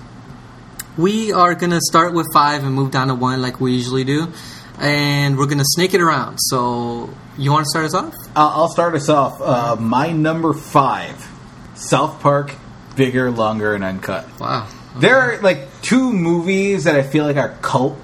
[0.97, 4.31] we are gonna start with five and move down to one like we usually do,
[4.79, 6.38] and we're gonna snake it around.
[6.38, 8.13] So, you want to start us off?
[8.36, 9.41] I'll I'll start us off.
[9.41, 11.27] Uh, my number five,
[11.75, 12.53] South Park,
[12.95, 14.27] bigger, longer, and uncut.
[14.39, 14.67] Wow.
[14.97, 17.97] There are like two movies that I feel like are cult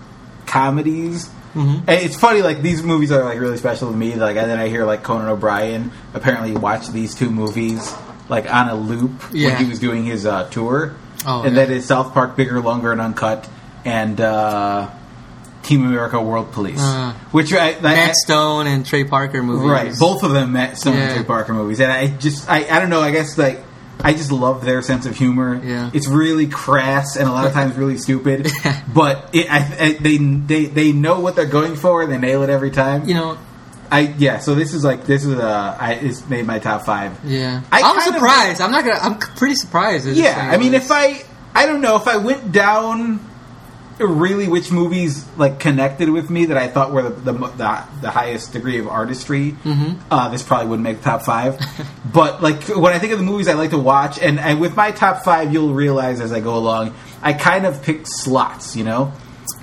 [0.47, 1.29] comedies.
[1.59, 1.83] Mhm.
[1.87, 4.15] And It's funny, like these movies are like really special to me.
[4.15, 7.93] Like, and then I hear like Conan O'Brien apparently watched these two movies
[8.29, 9.49] like on a loop Yeah.
[9.49, 10.93] when he was doing his uh, tour.
[11.25, 11.65] Oh, and yeah.
[11.65, 13.47] that is South Park, bigger, longer, and uncut,
[13.83, 14.87] and uh,
[15.63, 19.69] Team America: World Police, Uh, which I, I, Matt Stone and Trey Parker movies.
[19.69, 21.09] Right, both of them met some Yeah.
[21.09, 23.01] of Trey Parker movies, and I just I, I don't know.
[23.01, 23.61] I guess like
[24.01, 25.61] I just love their sense of humor.
[25.63, 25.91] Yeah.
[25.93, 28.49] it's really crass and a lot of times really stupid,
[28.93, 32.01] but it, I, I, they they they know what they're going for.
[32.01, 33.07] and They nail it every time.
[33.07, 33.37] You know,
[33.91, 34.39] I yeah.
[34.39, 37.19] So this is like this is uh I it's made my top five.
[37.25, 37.61] yeah.
[37.71, 38.61] I was kind of- surprised.
[38.61, 38.99] I'm not gonna.
[39.01, 40.07] I'm pretty surprised.
[40.07, 41.21] Yeah, I mean, if I
[41.53, 43.19] I don't know if I went down
[44.07, 48.09] really which movies like connected with me that I thought were the the, the, the
[48.11, 49.99] highest degree of artistry, Mm-hmm.
[50.11, 51.59] uh, this probably wouldn't make the top five.
[52.13, 54.75] but like when I think of the movies I like to watch, and, and with
[54.75, 58.75] my top five, you'll realize as I go along, I kind of pick slots.
[58.75, 59.13] You know,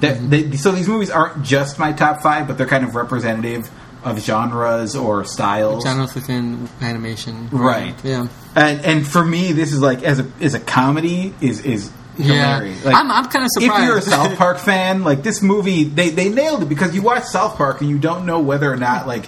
[0.00, 0.28] that Mm-hmm.
[0.30, 3.70] they, so these movies aren't just my top five, but they're kind of representative
[4.04, 5.82] of genres or styles.
[5.84, 7.94] genres within animation, Right.
[8.04, 8.28] Yeah.
[8.54, 12.58] And and for me, this is like as a as a comedy is is Yeah.
[12.84, 13.82] Like, I'm, I'm kind of surprised.
[13.82, 17.02] if you're a South Park fan, like this movie, they they nailed it because you
[17.02, 19.26] watch South Park and you don't know whether or not like.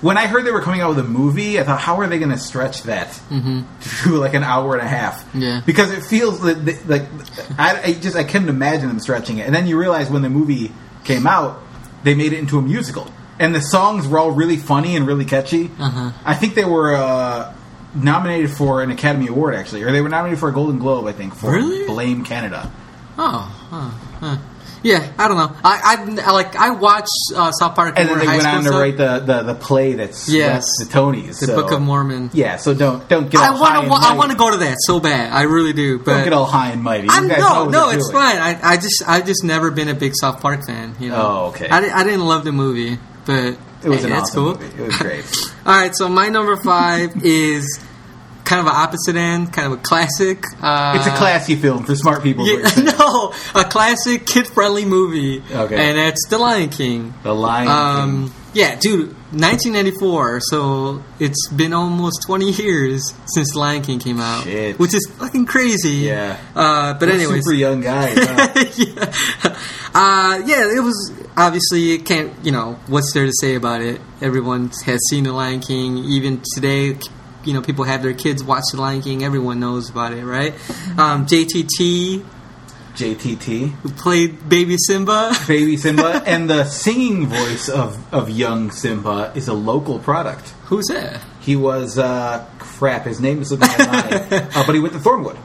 [0.00, 2.18] When I heard they were coming out with a movie, I thought, how are they
[2.18, 5.22] going to stretch that to like an hour and a half?
[5.26, 5.40] Mm-hmm.
[5.42, 5.60] Yeah.
[5.66, 7.02] because it feels that- like
[7.58, 9.46] I, I just I couldn't imagine them stretching it.
[9.46, 10.72] And then you realize when the movie
[11.04, 11.60] came out,
[12.02, 15.26] they made it into a musical, and the songs were all really funny and really
[15.26, 15.70] catchy.
[15.78, 16.12] Uh-huh.
[16.24, 17.54] I think they were uh,
[17.94, 21.06] nominated for an Academy Award actually, or they were nominated for a Golden Globe.
[21.06, 21.86] I think for Really?
[21.86, 22.70] Blame Canada.
[23.18, 24.36] oh, huh, huh.
[24.82, 25.12] yeah.
[25.18, 25.54] I don't know.
[25.64, 26.56] I, I, like.
[26.56, 29.54] I watched uh, South Park And then they went on to write the, the, the
[29.54, 30.64] play that's Yes.
[30.78, 31.40] the Tonys.
[31.40, 32.30] the so- Book of Mormon.
[32.32, 33.92] Yeah, so don't don't get I want to.
[33.92, 35.32] I want to go to that so bad.
[35.32, 35.96] I really do.
[35.98, 37.04] Don't But get all high and mighty.
[37.04, 37.90] You I'm guys no, no.
[37.90, 38.22] It's doing.
[38.22, 38.38] fine.
[38.38, 40.94] I, I just, I just never been a big South Park fan.
[41.00, 41.16] You know.
[41.16, 41.68] Oh, okay.
[41.68, 44.54] I, I didn't love the movie, but It was an that's awesome cool.
[44.62, 44.82] movie.
[44.82, 45.24] It was great.
[45.66, 47.80] All right, so my number five is
[48.44, 50.42] kind of an opposite end, kind of a classic.
[50.60, 52.46] Uh, it's a classy film for smart people.
[52.46, 55.42] Yeah, no, a classic kid-friendly movie.
[55.52, 55.76] Okay.
[55.76, 57.14] and it's The Lion King.
[57.22, 58.34] The Lion Um, King.
[58.52, 60.40] Yeah, dude, 1994.
[60.40, 64.78] So it's been almost 20 years since Lion King came out, Shit.
[64.78, 65.90] which is fucking crazy.
[66.06, 66.38] Yeah.
[66.54, 68.12] Uh, but We're anyways, super young guy.
[68.16, 68.64] huh?
[68.76, 69.14] yeah.
[69.94, 74.00] Uh, yeah, it was obviously it can't you know what's there to say about it.
[74.20, 75.98] Everyone has seen The Lion King.
[75.98, 76.96] Even today,
[77.44, 79.24] you know, people have their kids watch The Lion King.
[79.24, 80.52] Everyone knows about it, right?
[80.98, 82.24] Um, JTT
[82.94, 85.32] JTT, who played Baby Simba.
[85.46, 90.48] Baby Simba, and the singing voice of, of young Simba is a local product.
[90.64, 91.20] Who's that?
[91.40, 93.04] He was uh, crap.
[93.06, 95.38] His name is slipping my mind, uh, but he went to Thornwood.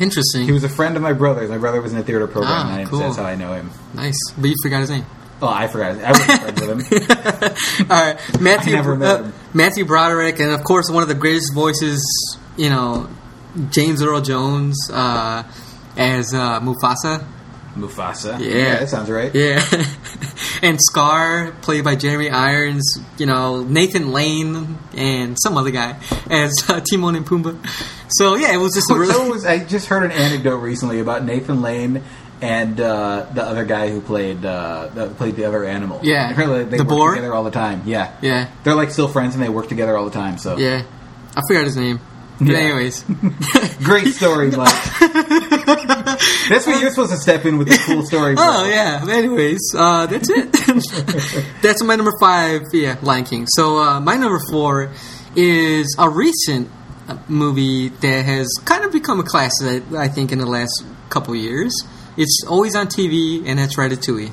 [0.00, 0.44] Interesting.
[0.44, 1.50] He was a friend of my brother's.
[1.50, 3.00] My brother was in a theater program, Ah, and cool.
[3.00, 3.70] that's how I know him.
[3.94, 5.04] nice, but you forgot his name.
[5.42, 5.96] Oh, I forgot.
[6.02, 7.86] I wasn't friends with him.
[7.90, 9.32] All right, Matthew I never met uh, him.
[9.54, 12.02] Matthew Broderick, and of course one of the greatest voices,
[12.56, 13.08] you know,
[13.70, 15.42] James Earl Jones uh,
[15.96, 17.26] as uh, Mufasa.
[17.74, 18.40] Mufasa.
[18.40, 18.80] Yeah.
[18.80, 19.32] that sounds right.
[19.34, 19.62] Yeah,
[20.62, 22.98] and Scar, played by Jeremy Irons.
[23.16, 25.96] You know, Nathan Lane and some other guy
[26.30, 27.56] as uh, Timon and Pumbaa.
[28.08, 31.24] So yeah, it was just a So was- I just heard an anecdote recently about
[31.24, 32.02] Nathan Lane
[32.42, 36.00] and uh, the other guy who played uh, that played the other animal.
[36.02, 36.30] Yeah.
[36.32, 37.14] apparently they The work boar?
[37.14, 37.82] together all the time.
[37.86, 40.38] Yeah, yeah they're like still friends and they work together all the time.
[40.38, 40.82] So yeah.
[41.36, 42.00] I forgot his name.
[42.40, 43.02] But anyways,
[43.82, 44.72] great story, Mike.
[45.00, 48.34] That's what you're supposed to step in with the cool story.
[48.34, 48.44] bro.
[48.44, 49.04] Oh yeah.
[49.08, 50.50] Anyways, uh, that's it.
[51.62, 52.62] that's my number five.
[52.72, 53.46] Yeah, Lion King.
[53.46, 54.90] So uh, my number four
[55.36, 56.70] is a recent
[57.08, 59.82] uh, movie that has kind of become a classic.
[59.92, 61.74] I think in the last couple years.
[62.16, 64.32] It's always on TV, and that's Ratatouille.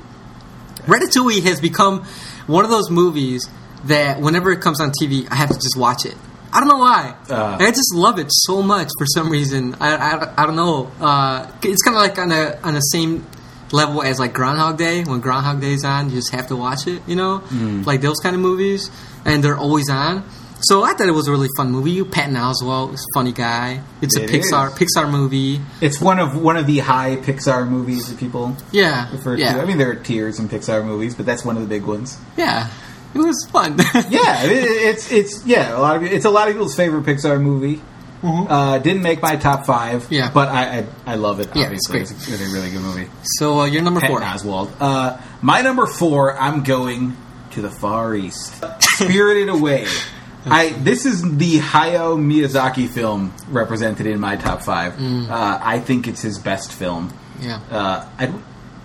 [0.86, 2.04] Ratatouille has become
[2.48, 3.48] one of those movies
[3.86, 6.16] that whenever it comes on TV, I have to just watch it.
[6.54, 7.16] I don't know why.
[7.30, 7.58] Uh.
[7.60, 9.76] I just love it so much for some reason.
[9.80, 10.92] I, I, I don't know.
[11.00, 13.26] Uh, it's kind of like on the on the same
[13.72, 15.04] level as like Groundhog Day.
[15.04, 17.02] When Groundhog Day is on, you just have to watch it.
[17.08, 17.44] You know,
[17.86, 18.90] like those kind of movies,
[19.26, 20.24] and they're always on.
[20.60, 22.04] So I thought it was a really fun movie.
[22.04, 23.82] Patton Oswalt is a funny guy.
[24.02, 24.80] It's a Pixar is.
[24.88, 25.62] Pixar movie.
[25.82, 29.54] It's one of one of the high Pixar movies that people Yeah, refer yeah.
[29.54, 29.62] to.
[29.62, 32.18] I mean, there are tiers in Pixar movies, but that's one of the big ones.
[32.38, 32.70] Yeah.
[33.14, 33.78] It was fun.
[34.10, 37.42] yeah, it, it's it's yeah a lot of it's a lot of people's favorite Pixar
[37.42, 37.82] movie.
[38.24, 40.04] Uh, didn't make my top five.
[40.04, 40.14] Mm-hmm.
[40.14, 40.32] Yeah.
[40.34, 41.50] but I I, I love it.
[41.56, 42.02] Yeah, it's Obviously, great.
[42.12, 43.08] it's, a, it's a really good movie.
[43.24, 44.26] so uh, you're number Patton four.
[44.26, 44.72] Oswalt.
[44.80, 46.38] Uh, my number four.
[46.38, 47.16] I'm going
[47.52, 48.54] to the Far East.
[48.82, 49.86] Spirited Away.
[50.46, 54.94] I this is the Hayao Miyazaki film represented in my top five.
[54.94, 55.30] Mm.
[55.30, 57.14] Uh, I think it's his best film.
[57.40, 57.60] Yeah.
[57.70, 58.34] Uh, I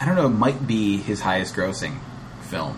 [0.01, 0.27] I don't know.
[0.27, 1.99] It might be his highest grossing
[2.51, 2.77] film.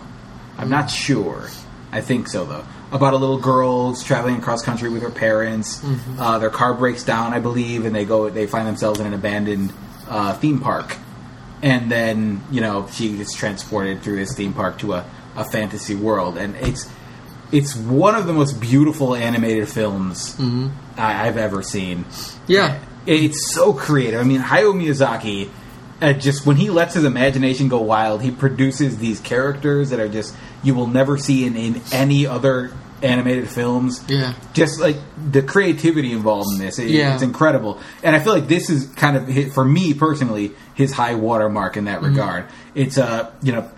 [0.57, 1.49] I'm not sure.
[1.91, 2.65] I think so though.
[2.91, 5.79] About a little girl who's traveling across country with her parents.
[5.79, 6.19] Mm-hmm.
[6.19, 8.29] Uh, their car breaks down, I believe, and they go.
[8.29, 9.73] They find themselves in an abandoned
[10.07, 10.95] uh, theme park,
[11.61, 15.95] and then you know she gets transported through this theme park to a, a fantasy
[15.95, 16.89] world, and it's
[17.51, 20.35] it's one of the most beautiful animated films
[20.97, 22.05] I, I've ever seen.
[22.05, 22.51] Mm-hmm.
[22.51, 22.79] Yeah.
[23.05, 24.19] It's so creative.
[24.19, 25.49] I mean, Hayao Miyazaki,
[26.01, 30.09] uh, just when he lets his imagination go wild, he produces these characters that are
[30.09, 32.71] just you will never see in, in any other
[33.03, 34.03] animated films.
[34.07, 34.33] Yeah.
[34.53, 34.97] Just like
[35.31, 37.13] the creativity involved in this, it- Yeah.
[37.13, 37.79] it's incredible.
[38.03, 41.77] And I feel like this is kind of hit, for me personally his high watermark
[41.77, 42.15] in that Mm-hmm.
[42.15, 42.45] regard.
[42.73, 43.69] It's a you know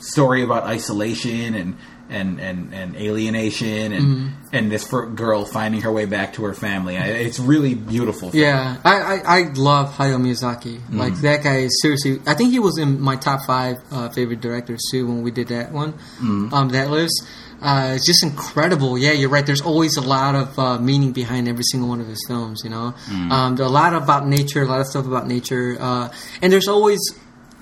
[0.00, 1.76] story about isolation and.
[2.08, 4.28] And, and, and alienation and Mm-hmm.
[4.56, 6.96] and this girl finding her way back to her family.
[6.96, 8.30] I- It's really beautiful.
[8.32, 10.76] Yeah, I, I, I love Hayao Miyazaki.
[10.78, 10.98] Mm-hmm.
[10.98, 12.20] Like that guy is seriously.
[12.24, 15.48] I think he was in my top five uh, favorite directors too when we did
[15.48, 16.54] that one, Mm-hmm.
[16.54, 17.26] um, that list.
[17.60, 18.96] Uh, it's just incredible.
[18.96, 19.44] Yeah, you're right.
[19.44, 22.60] There's always a lot of uh, meaning behind every single one of his films.
[22.62, 23.32] You know, Mm-hmm.
[23.32, 27.00] um, a lot about nature, a lot of stuff about nature, uh, and there's always.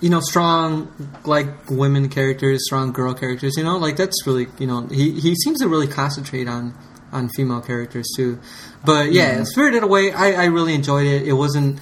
[0.01, 0.93] You know, strong
[1.25, 3.55] like women characters, strong girl characters.
[3.57, 6.75] You know, like that's really you know he, he seems to really concentrate on
[7.13, 8.39] on female characters too.
[8.85, 9.45] But yeah, Mm-hmm.
[9.45, 11.27] Spirited Away, I, I really enjoyed it.
[11.27, 11.81] It wasn't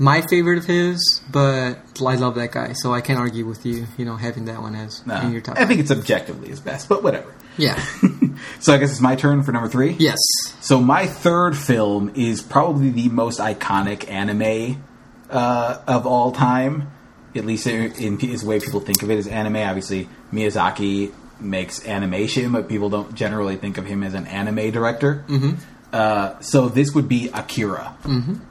[0.00, 1.74] my favorite of his, but
[2.04, 3.86] I love that guy, so I can't argue with you.
[3.96, 5.58] You know, having that one as No, in your top.
[5.58, 7.32] I think it's objectively his best, but whatever.
[7.56, 7.82] yeah.
[8.60, 9.96] So I guess it's my turn for number three.
[9.98, 10.16] yes.
[10.60, 14.80] So my third film is probably the most iconic anime
[15.28, 16.88] uh, of all time,
[17.38, 19.56] at least in, the way people think of it as anime.
[19.56, 25.24] Obviously, Miyazaki makes animation, but people don't generally think of him as an anime director.
[25.28, 25.52] Mm-hmm.
[25.92, 27.96] Uh, so this would be Akira,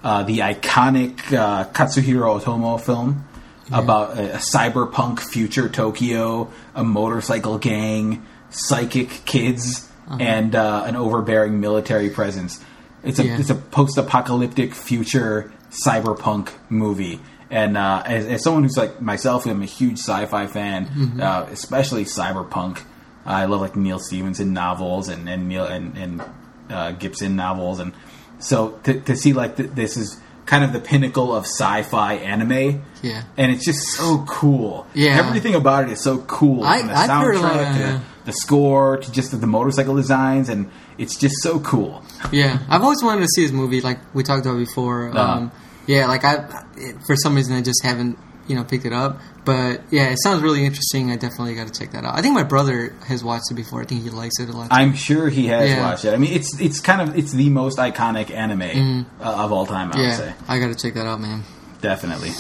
[0.04, 3.26] uh, the iconic uh, Katsuhiro Otomo film
[3.72, 9.88] about a, a cyberpunk future Tokyo, a motorcycle gang, psychic kids,
[10.20, 12.60] and uh, an overbearing military presence.
[13.04, 13.38] It's a Yeah.
[13.40, 17.20] it's a post-apocalyptic future cyberpunk movie.
[17.50, 22.04] And uh, as, as someone who's like myself, I'm a huge sci-fi fan, uh, especially
[22.06, 22.82] cyberpunk.
[23.26, 26.22] I love like Neal Stephenson novels and and Neil and, and
[26.70, 27.94] uh, Gibson novels, and
[28.40, 32.84] so to, to see like th- this is kind of the pinnacle of sci-fi anime.
[33.04, 33.24] Yeah.
[33.38, 34.88] and it's just so cool.
[34.94, 35.18] Yeah.
[35.24, 36.64] everything about it is so cool.
[36.64, 39.96] I- From the I've heard a lot soundtrack to the score to just the motorcycle
[39.96, 42.04] designs, and it's just so cool.
[42.32, 45.10] Yeah, I've always wanted to see his movie, like we talked about before.
[45.16, 45.50] Uh-huh.
[45.88, 46.64] Yeah, like I,
[47.08, 49.20] for some reason, I just haven't, you know, picked it up.
[49.46, 51.10] But yeah, it sounds really interesting.
[51.12, 52.18] I definitely got to check that out.
[52.18, 53.82] I think my brother has watched it before.
[53.82, 54.68] I think he likes it a lot.
[54.72, 55.82] I'm sure he has Yeah.
[55.90, 56.14] watched it.
[56.14, 59.92] I mean, it's it's kind of it's the most iconic anime uh, of all time.
[59.94, 61.44] I would say yeah, I got to check that out, man.
[61.82, 62.32] definitely.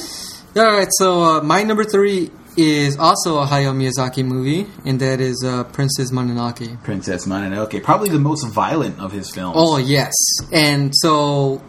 [0.56, 5.22] All right, so uh, my number three is also a Hayao Miyazaki movie, and that
[5.22, 6.82] is uh, Princess Mononoke.
[6.84, 9.54] Princess Mononoke, probably the most violent of his films.
[9.58, 10.14] Oh yes,
[10.52, 11.62] and so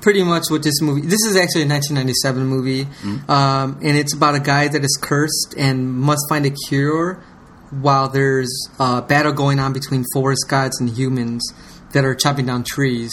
[0.00, 1.02] pretty much what this movie.
[1.02, 2.86] This is actually a 1997 movie,
[3.28, 7.22] um, and it's about a guy that is cursed and must find a cure
[7.70, 11.42] while there's a battle going on between forest gods and humans
[11.92, 13.10] that are chopping down trees.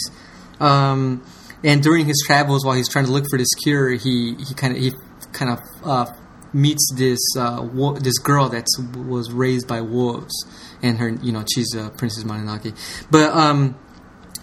[0.60, 1.24] Um,
[1.64, 4.74] and during his travels, while he's trying to look for this cure, he he kind
[4.76, 4.92] of he
[5.32, 6.12] kind of uh,
[6.52, 8.66] meets this uh, wo- this girl that
[9.08, 10.34] was raised by wolves,
[10.82, 12.76] and her you know she's uh, Princess Mononoke,
[13.10, 13.76] but um,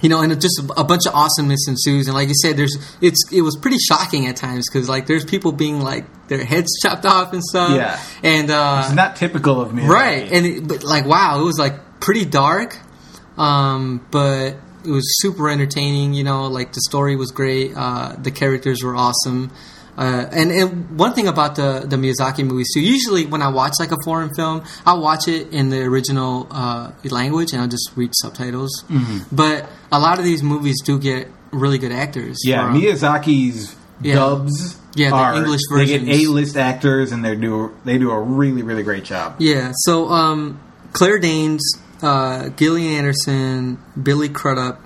[0.06, 2.06] you know, and it just a bunch of awesomeness ensues.
[2.06, 5.26] And like you said, there's it's it was pretty shocking at times because like there's
[5.26, 7.76] people being like their heads chopped off and stuff.
[7.76, 8.00] Yeah.
[8.22, 11.58] and uh, it's not typical of me, right, and it, but like wow, it was
[11.58, 12.78] like pretty dark,
[13.36, 16.14] um, but it was super entertaining.
[16.14, 19.52] You know, like the story was great, uh, the characters were awesome.
[19.98, 23.74] Uh, and, and one thing about the, the Miyazaki movies too, usually when I watch
[23.80, 27.92] like a foreign film, I'll watch it in the original uh, language and I'll just
[27.96, 28.84] read subtitles.
[29.32, 32.40] But a lot of these movies do get really good actors.
[32.44, 32.82] Yeah, for 'em.
[32.82, 34.16] Miyazaki's Yeah.
[34.16, 34.78] dubs.
[34.96, 36.24] Yeah, the are, English They get versions.
[36.24, 39.36] A list actors, and they do they do a really really great job.
[39.40, 40.60] Yeah, so um,
[40.94, 41.62] Claire Danes,
[42.02, 44.80] uh, Gillian Anderson, Billy Crudup,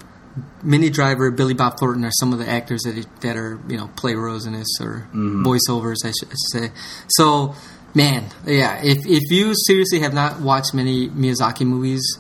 [0.63, 3.89] Minnie Driver, Billy Bob Thornton are some of the actors that that are you know
[3.95, 5.45] play roles in this or mm-hmm.
[5.45, 6.71] voiceovers, I should say.
[7.09, 7.55] So
[7.95, 8.79] Man, yeah.
[8.83, 12.19] If if you seriously have not watched many Miyazaki movies,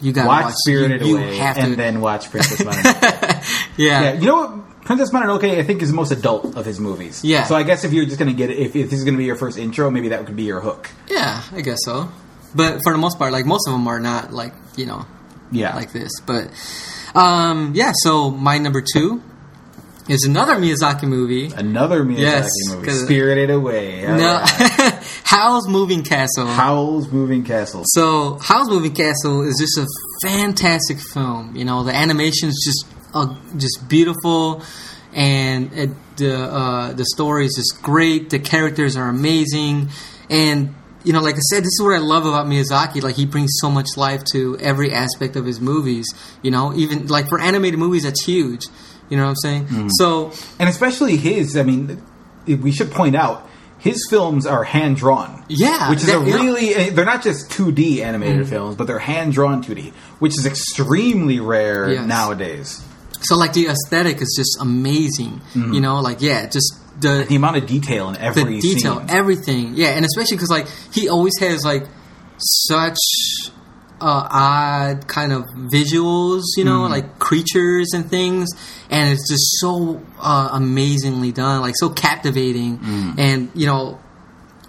[0.00, 1.76] you gotta Watch, watch, Spirited you, you Away have and to.
[1.76, 3.72] then watch Princess Mononoke.
[3.76, 4.02] yeah.
[4.02, 4.82] yeah, you know what?
[4.84, 7.24] Princess Mononoke, I think, is the most adult of his movies.
[7.24, 7.44] Yeah.
[7.44, 9.14] So I guess if you're just going to get it, if, if this is going
[9.14, 10.90] to be your first intro, maybe that could be your hook.
[11.08, 12.10] Yeah, I guess so.
[12.54, 15.06] But for the most part, like most of them are not like you know
[15.52, 15.74] Yeah.
[15.76, 16.20] like this.
[16.26, 16.50] But
[17.14, 19.22] um, yeah, so my number two
[20.08, 21.46] is another Miyazaki movie.
[21.54, 22.20] Another Miyazaki movie.
[22.22, 24.06] Yes, movie, Spirited Away.
[24.06, 24.92] All No, right.
[25.24, 26.46] Howl's Moving Castle.
[26.46, 27.82] Howl's Moving Castle.
[27.86, 29.86] So, Howl's Moving Castle is just a
[30.26, 31.56] fantastic film.
[31.56, 34.62] You know, the animation is just uh, just beautiful,
[35.14, 38.28] and it, the uh, the story is just great.
[38.30, 39.88] The characters are amazing,
[40.28, 43.02] and you know, like I said, this is what I love about Miyazaki.
[43.02, 46.06] Like he brings so much life to every aspect of his movies.
[46.42, 48.66] You know, even like for animated movies, that's huge.
[49.10, 49.90] You know what I'm saying?
[49.98, 52.02] So, And especially his, I mean,
[52.46, 53.46] we should point out,
[53.78, 55.44] his films are hand drawn.
[55.48, 58.48] Yeah, Which is that- a really, eh, they're not just 2D animated Mm.
[58.48, 62.06] films, but they're hand drawn 2D, which is extremely rare Yes.
[62.06, 62.80] nowadays.
[63.24, 65.40] So like the aesthetic is just amazing.
[65.54, 69.10] You know, like yeah, just the The amount of detail in every the detail, scene.
[69.10, 69.72] everything.
[69.74, 71.84] Yeah, and especially because like he always has like
[72.38, 72.98] such
[74.00, 78.50] uh, odd kind of visuals, you know, like creatures and things,
[78.90, 82.78] and it's just so uh, amazingly done, like so captivating,
[83.18, 83.98] and you know,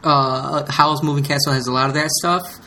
[0.04, 2.60] uh, Howl's Moving Castle has a lot of that stuff.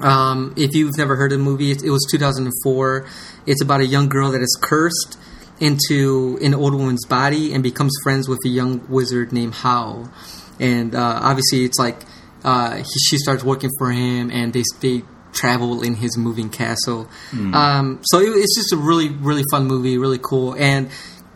[0.00, 3.06] Um, if you've never heard of the movie, it, it was 2004.
[3.46, 5.18] It's about a young girl that is cursed
[5.60, 10.10] into an old woman's body and becomes friends with a young wizard named Howl.
[10.58, 12.02] And uh, obviously, it's like
[12.44, 17.08] uh, he, she starts working for him, and they they travel in his moving castle.
[17.54, 20.54] Um, so it, it's just a really really fun movie, really cool.
[20.54, 20.90] And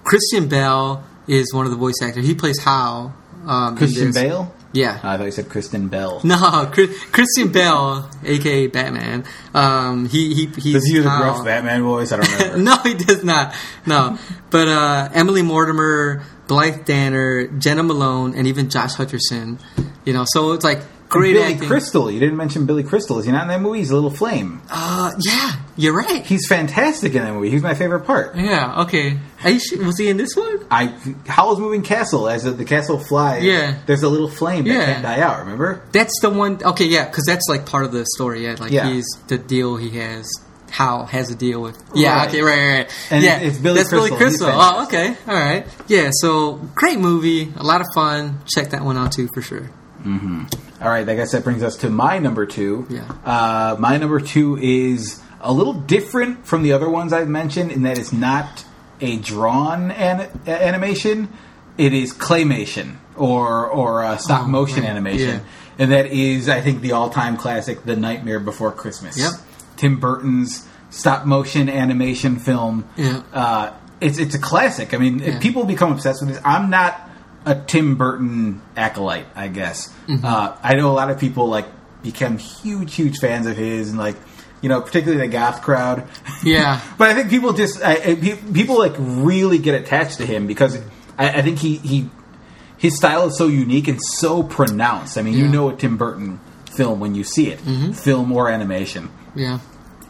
[0.04, 2.26] Christian Bale is one of the voice actors.
[2.26, 3.14] He plays Howl.
[3.46, 4.12] Um, Christian.
[4.12, 4.54] Bale?
[4.74, 5.00] Yeah.
[5.02, 6.20] I thought you said Kristen Bell.
[6.24, 9.24] No, Chris, Christian Bale, aka Batman.
[9.54, 12.12] Um, he he he's Does he use a gruff Batman voice?
[12.12, 12.74] I don't know.
[12.74, 13.54] no, he does not.
[13.86, 14.18] No,
[14.50, 19.58] but uh, Emily Mortimer, Blythe Danner, Jena Malone, and even Josh Hutcherson.
[20.04, 21.68] You know, so it's like great Billy acting.
[21.68, 22.10] Crystal.
[22.10, 23.18] You didn't mention Billy Crystal.
[23.18, 23.78] Is he not in that movie?
[23.78, 24.60] He's a little flame.
[24.68, 26.26] Uh, yeah, you're right.
[26.26, 27.50] He's fantastic in that movie.
[27.50, 28.34] He's my favorite part.
[28.36, 29.18] Yeah, okay.
[29.44, 30.53] Was he in this one?
[30.70, 30.92] I
[31.26, 32.28] Howl's Moving Castle.
[32.28, 33.76] As the, castle flies, Yeah.
[33.86, 34.84] there's a little flame that Yeah.
[34.86, 35.40] can't die out.
[35.40, 35.82] Remember?
[35.92, 36.58] That's the one.
[36.64, 38.44] Okay, yeah, because that's like part of the story.
[38.44, 38.88] Yeah, like Yeah.
[38.88, 40.28] he's the deal he has.
[40.70, 41.80] How has a deal with?
[41.94, 42.28] Yeah, Right.
[42.28, 42.90] okay, right, right, right.
[43.10, 44.08] And yeah, it's Billy that's Crystal.
[44.08, 44.48] He's Crystal.
[44.52, 45.66] Oh, okay, all right.
[45.86, 48.40] Yeah, so great movie, a lot of fun.
[48.46, 49.70] Check that one out too for sure.
[50.82, 52.86] All right, I guess that brings us to my number two.
[52.90, 53.04] Yeah.
[53.24, 57.82] Uh, my number two is a little different from the other ones I've mentioned in
[57.82, 58.63] that it's not
[59.00, 61.28] a drawn an- animation;
[61.78, 65.40] it is claymation or or uh, stop Oh, motion animation, Yeah.
[65.78, 69.32] and that is, I think, the all time classic, "The Nightmare Before Christmas." Yep.
[69.76, 72.84] Tim Burton's stop motion animation film.
[72.96, 73.22] Yeah.
[73.32, 74.94] Uh, it's it's a classic.
[74.94, 75.38] I mean, Yeah.
[75.40, 76.40] people become obsessed with this.
[76.44, 77.00] I'm not
[77.46, 79.88] a Tim Burton acolyte, I guess.
[80.08, 80.24] Mm-hmm.
[80.24, 81.66] Uh, I know a lot of people like
[82.02, 84.16] become huge, huge fans of his, and like
[84.64, 86.08] you know, particularly the goth crowd.
[86.42, 90.76] Yeah, But I think people just I, people like really get attached to him because
[91.18, 92.08] I, I think he he
[92.78, 95.16] his style is so unique and so pronounced.
[95.18, 95.44] I mean, you Yeah.
[95.44, 95.52] Mm-hmm.
[95.54, 96.40] know a Tim Burton
[96.74, 97.60] film when you see it,
[97.94, 99.08] film or animation.
[99.36, 99.58] yeah,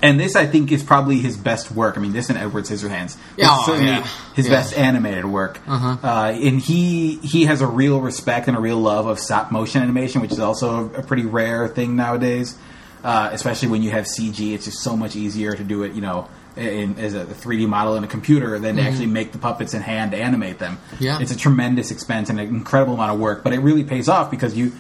[0.01, 1.99] And this, I think, is probably his best work.
[1.99, 3.17] I mean, this and Edward Scissorhands.
[3.37, 4.07] This Oh, is certainly yeah.
[4.35, 4.53] his Yeah.
[4.53, 5.61] best animated work.
[5.67, 5.97] Uh-huh.
[6.03, 9.83] Uh, and he he has a real respect and a real love of stop motion
[9.83, 12.57] animation, which is also a, a pretty rare thing nowadays.
[13.05, 15.93] Uh, especially when you have CG, it's just so much easier to do it.
[15.93, 16.27] You know,
[16.57, 19.83] in, as a 3D model in a computer than to actually make the puppets in
[19.83, 20.79] hand animate them.
[20.93, 21.05] Mm-hmm.
[21.05, 21.21] Yeah.
[21.21, 24.31] it's a tremendous expense and an incredible amount of work, but it really pays off
[24.31, 24.73] because you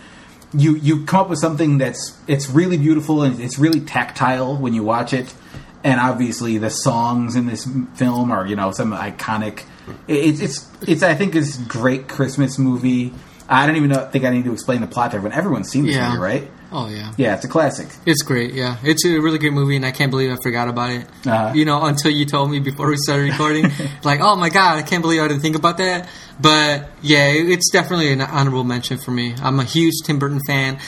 [0.56, 4.72] you you come up with something that's it's really beautiful and it's really tactile when
[4.72, 5.34] you watch it
[5.82, 9.64] and obviously the songs in this film are you know some iconic
[10.06, 13.12] it's it's it's i think is great christmas movie
[13.48, 15.86] i don't even know think i need to explain the plot to everyone everyone's seen
[15.86, 16.10] this Yeah.
[16.10, 17.12] movie right oh yeah.
[17.16, 18.76] yeah it's a classic It's great, yeah.
[18.82, 21.06] It's a really great movie, and I can't believe I forgot about it.
[21.26, 21.52] Uh-huh.
[21.54, 23.70] You know, until you told me before we started recording,
[24.04, 26.08] like, oh my god, I can't believe I didn't think about that.
[26.40, 29.34] But yeah, it's definitely an honorable mention for me.
[29.40, 30.78] I'm a huge Tim Burton fan.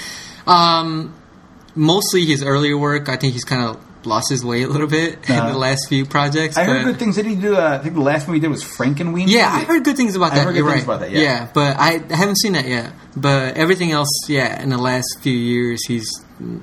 [0.46, 1.14] Um,
[1.74, 5.18] mostly his earlier work, I think he's kind of lost his way a little bit
[5.28, 5.52] in Uh-huh.
[5.52, 6.56] the last few projects.
[6.56, 8.48] i heard good things did he do uh, i think the last one he did
[8.50, 10.40] was frankenweenie yeah, I heard good things about that.
[10.40, 10.96] I heard good You're things right.
[10.96, 11.48] about that, yeah.
[11.52, 12.92] but I haven't seen that yet.
[13.16, 16.08] But everything else, yeah, in the last few years, he's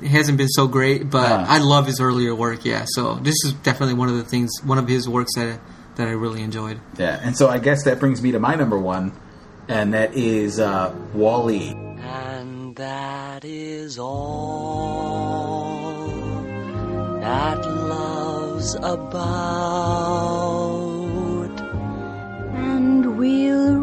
[0.02, 1.10] he hasn't been so great.
[1.10, 1.46] But Uh.
[1.48, 2.64] I love his earlier work.
[2.64, 5.60] Yeah, so this is definitely one of the things, one of his works that
[5.98, 6.78] that I really enjoyed.
[6.98, 9.12] yeah and so i guess that brings me to my number one
[9.68, 11.70] and that is uh, WALL-E
[12.02, 15.13] And that is all
[17.24, 19.24] that love's about.
[22.54, 23.83] and we'll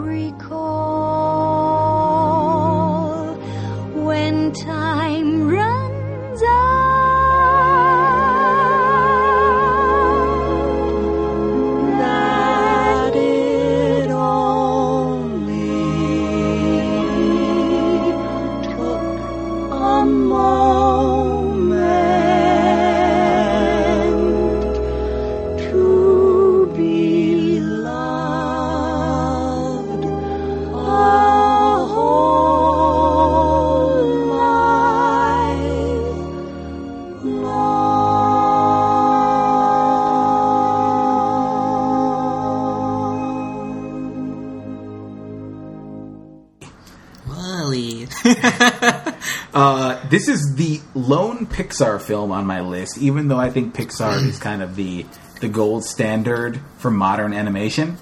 [49.53, 54.25] Uh, this is the lone Pixar film on my list, even though I think Pixar
[54.27, 55.07] is kind of the
[55.41, 57.97] the gold standard for modern animation.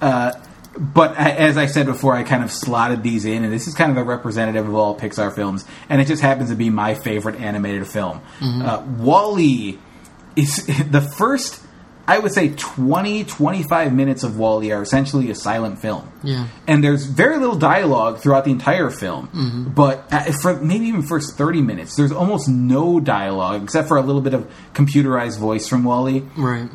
[0.00, 0.32] Uh,
[0.78, 3.74] but I, as I said before, I kind of slotted these in, and this is
[3.74, 6.94] kind of the representative of all Pixar films, and it just happens to be my
[6.94, 8.20] favorite animated film.
[8.42, 9.78] Uh, WALL-E
[10.36, 11.62] is the first.
[12.08, 16.08] I would say 20, 25 minutes of WALL-E are essentially a silent film.
[16.22, 16.46] Yeah.
[16.66, 19.72] And there's very little dialogue throughout the entire film.
[19.74, 24.02] But uh, for maybe even first 30 minutes, there's almost no dialogue except for a
[24.02, 26.22] little bit of computerized voice from WALL-E.
[26.36, 26.68] right.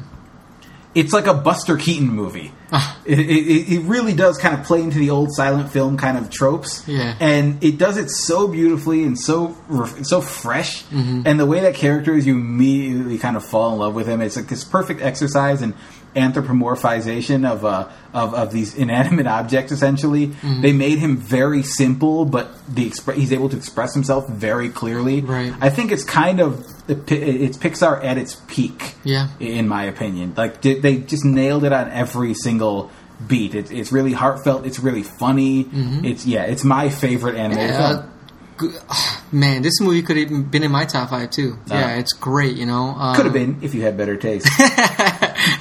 [0.93, 2.51] It's like a Buster Keaton movie.
[2.73, 2.99] Ah.
[3.05, 6.29] It, it, it really does kind of play into the old silent film kind of
[6.29, 6.85] tropes.
[6.87, 7.15] Yeah.
[7.19, 9.55] And it does it so beautifully and so
[10.03, 10.83] so fresh.
[10.85, 11.21] Mm-hmm.
[11.25, 14.21] And the way that character is, you immediately kind of fall in love with him.
[14.21, 15.75] It's like this perfect exercise in
[16.13, 19.71] anthropomorphization of uh, of, of these inanimate objects.
[19.71, 20.61] Essentially, Mm-hmm.
[20.61, 25.21] they made him very simple, but the expre- he's able to express himself very clearly.
[25.21, 25.53] Right.
[25.61, 29.27] I think it's kind of it's Pixar at its peak Yeah.
[29.39, 30.33] in my opinion.
[30.35, 32.91] Like they just nailed it on every single
[33.27, 33.53] beat.
[33.55, 34.65] It's it's really heartfelt.
[34.65, 35.67] It's really funny.
[35.71, 36.43] It's yeah.
[36.43, 38.11] It's my favorite animated Yeah, film.
[38.59, 38.77] G-
[39.31, 41.57] Man, this movie could have been in my top five too.
[41.67, 42.57] Yeah, it's great.
[42.57, 44.47] You know, um, Could have been if you had better taste.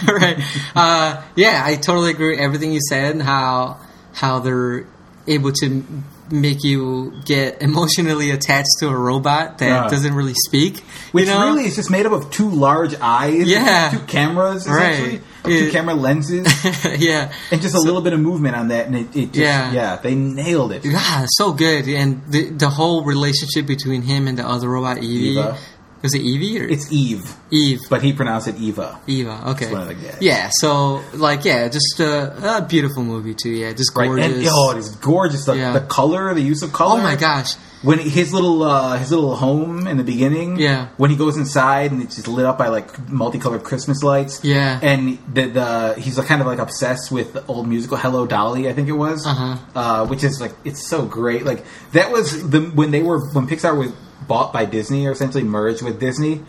[0.08, 0.38] right.
[0.74, 3.20] Uh, yeah, I totally agree with everything you said.
[3.20, 3.78] How
[4.12, 4.86] how they're
[5.28, 5.84] able to
[6.30, 9.88] make you get emotionally attached to a robot that Yeah.
[9.88, 10.84] doesn't really speak.
[11.12, 11.44] Which you know?
[11.46, 13.90] really is just made up of two large eyes, Yeah.
[13.92, 15.20] two cameras, essentially, Right.
[15.44, 16.46] two It- camera lenses,
[16.98, 19.72] yeah, and just a little bit of movement on that, and it, it just, Yeah.
[19.72, 20.84] yeah, they nailed it.
[20.84, 21.88] yeah, so good.
[21.88, 25.30] And the the whole relationship between him and the other robot Evie.
[25.38, 25.56] Eva.
[26.02, 27.80] Was it Evie or It's Eve, Eve?
[27.90, 28.98] but he pronounced it Eva.
[29.06, 29.42] Eva.
[29.50, 29.70] Okay.
[29.70, 30.16] one of the guys.
[30.20, 30.48] Yeah.
[30.52, 33.50] So like, yeah, just a, a beautiful movie too.
[33.50, 34.26] Yeah, just Right, gorgeous.
[34.38, 35.44] and oh, it is gorgeous.
[35.44, 35.72] The, Yeah.
[35.72, 37.00] the color, the use of color.
[37.00, 37.54] oh my gosh.
[37.82, 40.88] when his little uh, his little home in the beginning, Yeah.
[40.96, 44.78] When he goes inside and it's just lit up by like multicolored Christmas lights, Yeah.
[44.82, 48.68] And the, the he's like, kind of like obsessed with the old musical Hello Dolly,
[48.70, 49.56] I think it was, Uh-huh.
[49.74, 51.44] uh, which is like it's so great.
[51.44, 53.92] Like that was the when they were when Pixar was
[54.26, 56.42] bought by Disney or essentially merged with Disney.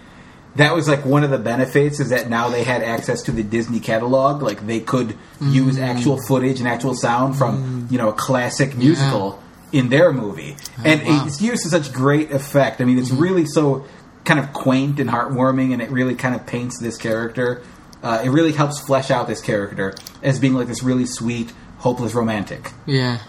[0.58, 3.42] That was like one of the benefits is that now they had access to the
[3.44, 4.42] Disney catalog.
[4.42, 5.82] Like they could use Mm.
[5.88, 9.42] actual footage and actual sound from you know a classic musical
[9.72, 11.24] in their movie, and wow.
[11.26, 12.82] It's used to such great effect.
[12.82, 13.86] I mean, it's really so
[14.26, 17.62] kind of quaint and heartwarming, and it really kind of paints this character.
[18.04, 22.14] Uh, it really helps flesh out this character as being like this really sweet, hopeless
[22.14, 22.74] romantic.
[22.86, 23.20] Yeah,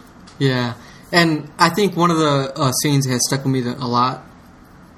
[0.41, 0.75] yeah,
[1.13, 4.25] and I think one of the uh, scenes that has stuck with me a lot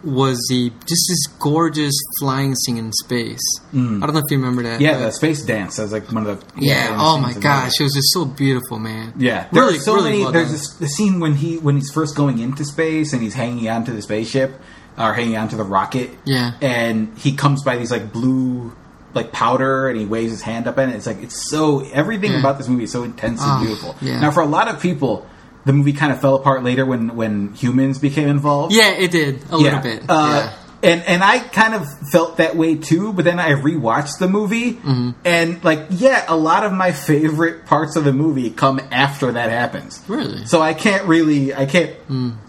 [0.05, 3.40] was the just this gorgeous flying scene in space.
[3.72, 4.78] I don't know if you remember that.
[4.78, 4.82] Mm.
[4.82, 6.90] Yeah, the space dance That was like one of the yeah.
[6.90, 9.12] yeah, Oh my gosh, it was just so beautiful, man.
[9.16, 10.22] Yeah, there really, so really many.
[10.24, 13.34] well there's this, the scene when he when he's first going into space and he's
[13.34, 14.61] hanging onto the spaceship
[14.98, 16.11] or hanging onto the rocket.
[16.24, 16.52] Yeah.
[16.61, 18.76] and he comes by these like blue
[19.14, 20.96] like powder and he waves his hand up and it.
[20.96, 22.40] It's like it's so everything Yeah.
[22.40, 23.94] about this movie is so intense Ah, and beautiful.
[24.00, 24.20] yeah.
[24.20, 25.24] Now, for a lot of people,
[25.64, 28.74] the movie kind of fell apart later when when humans became involved.
[28.74, 30.02] Yeah, it did a little bit.
[30.08, 30.52] Uh,
[30.82, 34.74] And and I kind of felt that way too, but then I rewatched the movie,
[34.74, 35.10] Mm-hmm.
[35.24, 39.48] and like, yeah, a lot of my favorite parts of the movie come after that
[39.48, 40.02] happens.
[40.08, 40.44] Really?
[40.44, 41.96] So I can't really, I can't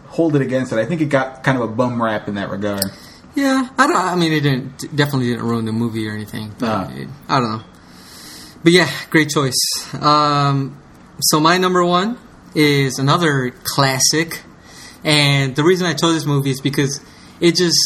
[0.07, 0.79] hold it against it.
[0.79, 2.83] I think it got kind of a bum rap in that regard.
[3.35, 3.95] yeah, I don't.
[3.95, 6.51] I mean, it didn't definitely didn't ruin the movie or anything.
[6.59, 6.91] But Ah.
[6.91, 7.63] it, I don't know.
[8.63, 9.55] But yeah, great choice.
[10.01, 10.75] Um,
[11.21, 12.17] so my number one
[12.55, 14.41] is another classic,
[15.03, 16.99] and the reason I chose this movie is because
[17.39, 17.77] it just,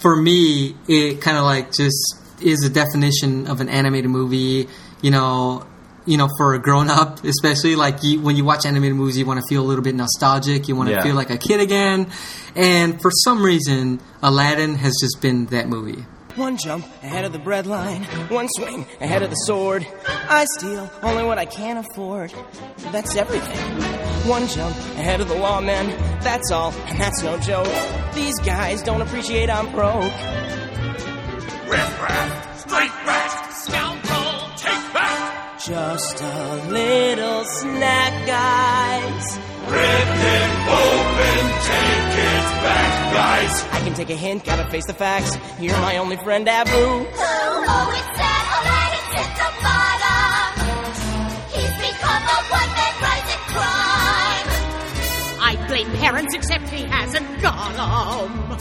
[0.00, 4.68] for me, it kind of like just is a definition of an animated movie.
[5.02, 5.66] You know,
[6.06, 9.26] you know, for a grown up, especially like you, when you watch animated movies, you
[9.26, 10.68] want to feel a little bit nostalgic.
[10.68, 11.02] You want to Yeah.
[11.02, 12.10] feel like a kid again.
[12.54, 16.04] And for some reason, Aladdin has just been that movie.
[16.36, 19.86] One jump ahead of the bread line, one swing ahead of the sword.
[20.06, 22.32] I steal only what I can afford.
[22.90, 23.82] That's everything.
[24.28, 25.88] One jump ahead of the lawmen,
[26.22, 27.68] that's all, and that's no joke.
[28.14, 30.04] These guys don't appreciate I'm broke.
[31.68, 35.60] Riffraff, straight rat, scoundrel, take back.
[35.60, 39.38] Just a little snack, guys.
[43.74, 45.36] I can take a hint, gotta face the facts.
[45.60, 46.70] You're my only friend, Abu.
[46.70, 49.30] Oh, oh it's sad Aladdin's hit.
[51.52, 54.48] He's become a one-man rising crime.
[55.40, 58.58] I blame parents, except he hasn't got 'em.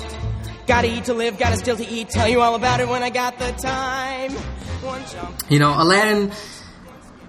[0.68, 2.10] Gotta eat to live, gotta still to eat.
[2.10, 4.32] Tell you all about it when I got the time.
[4.82, 5.44] One jump.
[5.50, 6.32] You know, Aladdin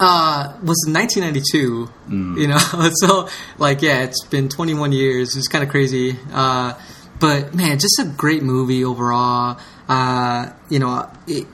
[0.03, 1.89] uh, was 1992.
[2.41, 2.59] You know,
[2.95, 3.29] so
[3.59, 5.37] like yeah, it's been 21 years.
[5.37, 6.19] It's kind of crazy.
[6.33, 6.75] Uh,
[7.21, 9.61] but man, just a great movie overall.
[9.89, 11.47] Uh, you know, it,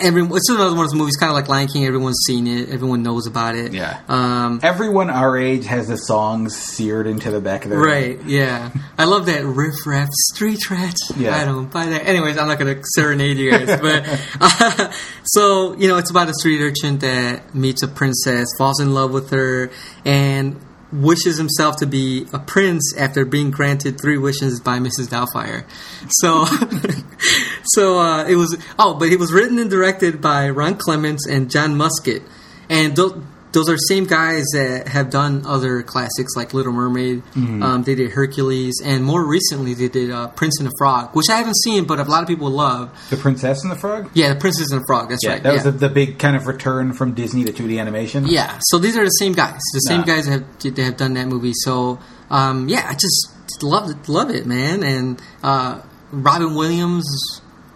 [0.00, 1.86] every it's another one of those movies, kind of like Lion King.
[1.86, 2.70] Everyone's seen it.
[2.70, 3.72] Everyone knows about it.
[3.72, 4.00] Yeah.
[4.08, 8.70] Um, Everyone our age has the songs seared into the back of their Right, yeah.
[8.98, 10.96] I love that riff raff street rat.
[11.16, 11.36] Yeah.
[11.36, 12.06] I don't buy that.
[12.06, 13.80] Anyways, I'm not going to serenade you guys.
[13.80, 14.08] But,
[14.40, 14.92] uh,
[15.24, 19.12] so, you know, it's about a street urchin that meets a princess, falls in love
[19.12, 19.70] with her,
[20.04, 20.60] and
[20.92, 25.08] wishes himself to be a prince after being granted three wishes by Mrs.
[25.08, 25.64] Doubtfire.
[26.08, 26.44] So,
[27.74, 31.50] so, uh, it was, oh, but it was written and directed by Ron Clements and
[31.50, 32.22] John Musker.
[32.68, 33.20] And those,
[33.52, 37.22] those are same guys that have done other classics like Little Mermaid.
[37.36, 41.26] Um, they did Hercules, and more recently they did uh, Prince and the Frog, which
[41.28, 42.90] I haven't seen, but a lot of people love.
[43.10, 44.10] The Princess and the Frog?
[44.14, 45.10] Yeah, the Princess and the Frog.
[45.10, 45.42] That's Yeah, right.
[45.42, 48.26] that was the, the big kind of return from Disney to 2D animation.
[48.26, 48.58] yeah.
[48.62, 49.60] So these are the same guys.
[49.74, 50.06] The same Nah.
[50.06, 51.52] guys that have that have done that movie.
[51.54, 51.98] So
[52.30, 53.28] um, yeah, I just
[53.62, 54.82] love it, love it, man.
[54.82, 57.04] And uh, Robin Williams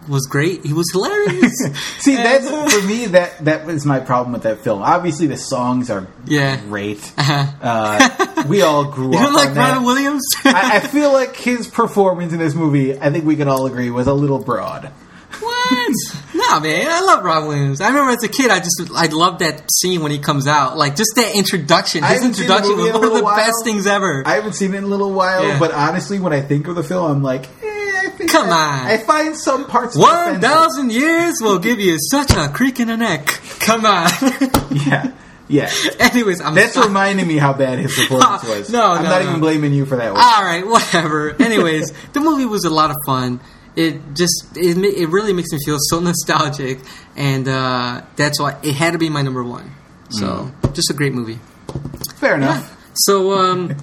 [0.09, 0.65] was great.
[0.65, 1.53] He was hilarious.
[1.99, 3.07] See, that's for me.
[3.07, 4.83] That that was my problem with that film.
[4.83, 6.57] Obviously, the songs are Yeah.
[6.61, 7.13] great.
[7.69, 9.55] Uh, we all grew you up like.
[9.55, 10.23] Robin Williams?
[10.45, 13.91] I, I feel like his performance in this movie, I think we can all agree,
[13.91, 14.91] was a little broad.
[15.41, 15.93] What?
[16.35, 16.87] nah, man.
[16.89, 17.81] I love Rob Williams.
[17.81, 20.77] I remember as a kid, I just I loved that scene when he comes out.
[20.79, 22.03] Like just that introduction.
[22.03, 23.37] His haven't seen the introduction was in one of the while.
[23.37, 24.23] best things ever.
[24.27, 25.59] I haven't seen it in a little while, Yeah.
[25.59, 27.47] but honestly, when I think of the film, I'm like,
[28.17, 28.87] think Come I, on.
[28.87, 33.27] I find some parts thousand years will give you such a creak in the neck.
[33.61, 34.11] Come on.
[34.87, 35.13] Yeah,
[35.49, 35.71] yeah.
[35.99, 36.89] Anyways, I'm That's sorry.
[36.89, 38.71] reminding me how bad his performance was.
[38.71, 39.29] No, I'm no, not no.
[39.29, 40.21] even blaming you for that one.
[40.23, 41.31] All right, whatever.
[41.43, 43.41] Anyways, the movie was a lot of fun.
[43.75, 46.81] It just it it really makes me feel so nostalgic,
[47.17, 49.73] and uh, that's why it had to be my number one.
[50.11, 50.27] So
[50.63, 50.75] Mm.
[50.75, 51.39] just a great movie.
[52.17, 52.73] Fair enough.
[52.95, 53.77] So, um,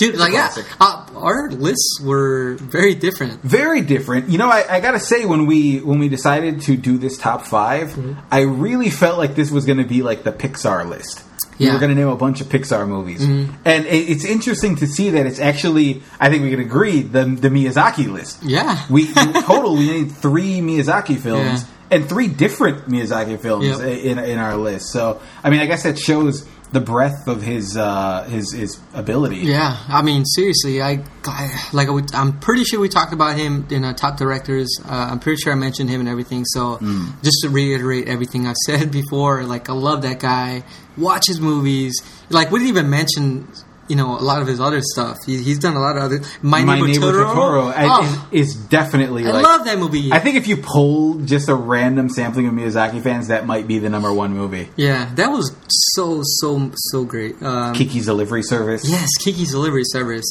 [0.00, 3.40] dude, like yeah, uh, our lists were very different.
[3.42, 4.28] Very different.
[4.28, 7.42] You know, I, I gotta say, when we when we decided to do this top
[7.46, 8.20] 5 Mm-hmm.
[8.32, 11.22] I really felt like this was going to be like the Pixar list.
[11.22, 11.26] Yeah.
[11.58, 11.72] We Yeah.
[11.74, 13.52] were going to name a bunch of Pixar movies, Mm-hmm.
[13.66, 16.02] and it, it's interesting to see that it's actually.
[16.18, 18.42] I think we can agree the the Miyazaki list.
[18.42, 18.82] Yeah.
[18.88, 21.68] we in total we need three Miyazaki films Yeah.
[21.96, 23.80] and three different Miyazaki films Yep.
[23.80, 24.86] in in our list.
[24.92, 29.38] So, I mean, I guess that shows the breadth of his uh, his his ability.
[29.38, 33.66] Yeah, I mean, seriously, I, I like I I'm pretty sure we talked about him
[33.70, 34.68] in our top directors.
[34.84, 36.44] Uh, I'm pretty sure I mentioned him and everything.
[36.44, 36.78] So
[37.22, 40.64] just to reiterate everything I've said before, like I love that guy.
[40.96, 41.94] Watch his movies.
[42.28, 43.48] Like we didn't even mention,
[43.90, 45.18] you know, a lot of his other stuff.
[45.26, 46.20] He, he's done a lot of other.
[46.40, 47.72] My, My neighbor, neighbor Totoro.
[47.72, 49.26] Totoro, Oh, is, is definitely.
[49.26, 50.12] I like, love that movie.
[50.12, 53.78] I think if you poll just a random sampling of Miyazaki fans, that might be
[53.80, 54.70] the number one movie.
[54.76, 55.54] yeah, that was
[55.92, 57.42] so so so great.
[57.42, 58.88] Um, Kiki's Delivery Service.
[58.88, 60.24] Yes, Kiki's Delivery Service.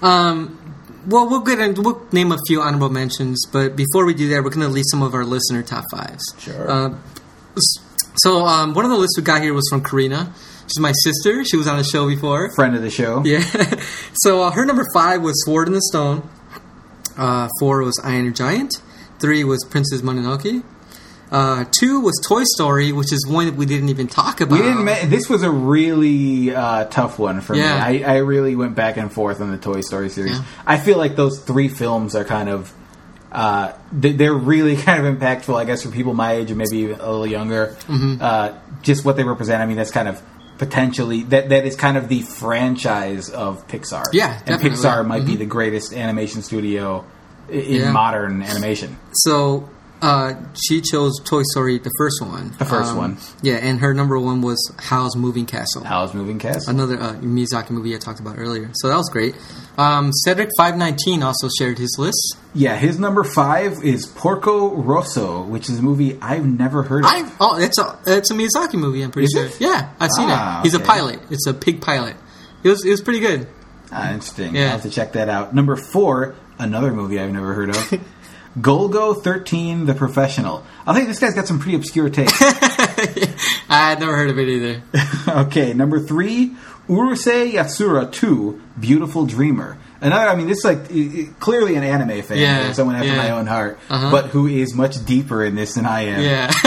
[0.00, 0.56] Um,
[1.08, 4.44] well, we'll get into, we'll name a few honorable mentions, but before we do that,
[4.44, 6.22] we're going to list some of our listener top fives.
[6.38, 6.70] Sure.
[6.70, 6.94] Uh,
[8.16, 10.32] so um, one of the lists we got here was from Karina.
[10.70, 11.44] She's my sister.
[11.44, 12.52] She was on the show before.
[12.54, 13.22] Friend of the show.
[13.24, 13.40] Yeah.
[14.14, 16.28] so uh, her number five was Sword in the Stone.
[17.16, 18.74] Uh, four was Iron Giant.
[19.18, 20.62] Three was Princess Mononoke.
[21.30, 24.58] Uh, two was Toy Story, which is one that we didn't even talk about.
[24.58, 25.10] We didn't.
[25.10, 27.88] This was a really uh, tough one for Yeah.
[27.90, 28.04] me.
[28.04, 30.38] I, I really went back and forth on the Toy Story series.
[30.38, 30.44] Yeah.
[30.66, 32.72] I feel like those three films are kind of.
[33.30, 36.86] Uh, they- they're really kind of impactful, I guess, for people my age and maybe
[36.90, 37.76] a little younger.
[37.86, 38.16] Mm-hmm.
[38.20, 38.52] Uh,
[38.82, 39.62] just what they represent.
[39.62, 40.20] I mean, that's kind of
[40.60, 44.04] potentially that that is kind of the franchise of Pixar.
[44.12, 44.68] Yeah, definitely.
[44.68, 44.76] and.
[44.76, 45.38] Pixar might be mm-hmm.
[45.38, 47.06] the greatest animation studio
[47.48, 47.92] in Yeah.
[47.92, 48.98] modern animation.
[49.12, 49.70] So
[50.02, 50.34] Uh,
[50.66, 52.54] she chose Toy Story, the first one.
[52.58, 53.18] The first Um, one.
[53.42, 55.84] Yeah, and her number one was Howl's Moving Castle.
[55.84, 56.70] Howl's Moving Castle?
[56.72, 58.70] Another uh, Miyazaki movie I talked about earlier.
[58.74, 59.34] So that was great.
[59.76, 62.36] Um, Cedric five nineteen also shared his list.
[62.54, 67.10] Yeah, his number five is Porco Rosso, which is a movie I've never heard of.
[67.10, 69.02] I oh, it's a it's a Miyazaki movie.
[69.02, 69.44] I'm pretty Is sure.
[69.46, 69.60] it?
[69.60, 70.64] Yeah, I've seen Ah, it.
[70.64, 70.82] He's okay.
[70.84, 71.20] a pilot.
[71.30, 72.16] It's a pig pilot.
[72.62, 73.46] It was it was pretty good.
[73.92, 74.54] Ah, interesting.
[74.54, 74.64] Yeah.
[74.66, 75.54] I'll have to check that out.
[75.54, 78.00] Number four, another movie I've never heard of.
[78.58, 80.64] Golgo 13, The Professional.
[80.86, 82.32] I think this guy's got some pretty obscure takes.
[82.42, 84.82] I had never heard of it either.
[85.46, 86.54] okay, number three,
[86.88, 89.78] Urusei Yatsura 2, Beautiful Dreamer.
[90.00, 93.16] Another, I mean, this is like clearly an anime fan, Yeah, someone after yeah.
[93.18, 94.10] my own heart, Uh-huh.
[94.10, 96.22] but who is much deeper in this than I am.
[96.22, 96.50] Yeah.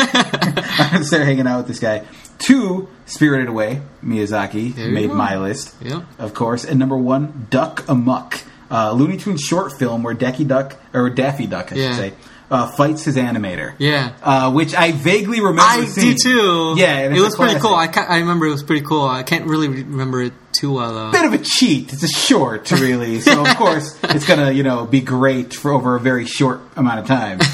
[0.93, 2.03] I'm gonna hanging out with this guy.
[2.37, 6.03] Two, Spirited Away, Miyazaki There made my list, Yep.
[6.19, 6.63] of course.
[6.63, 8.41] And number one, Duck Amuck,
[8.73, 11.87] uh, Looney Tunes short film where Decky Duck or Daffy Duck, I Yeah.
[11.89, 12.13] should say,
[12.51, 13.73] uh, fights his animator.
[13.79, 14.11] Yeah.
[14.21, 15.61] uh, which I vaguely remember.
[15.63, 16.15] I seeing.
[16.15, 16.73] do too.
[16.77, 17.73] Yeah, and it was pretty cool.
[17.73, 19.07] I, I remember it was pretty cool.
[19.07, 21.11] I can't really remember it too well though.
[21.11, 21.91] Bit of a cheat.
[21.93, 23.21] It's a short, really.
[23.21, 26.99] So of course it's gonna, you know, be great for over a very short amount
[26.99, 27.39] of time.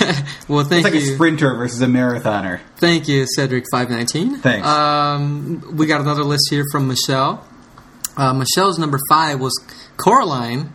[0.49, 2.59] Well, thank it's like a sprinter versus a marathoner.
[2.77, 4.37] Thank you, Cedric five nineteen.
[4.39, 4.67] Thanks.
[4.67, 7.45] Um, we got another list here from Michelle.
[8.17, 9.53] Uh, Michelle's number five was
[9.97, 10.73] Coraline.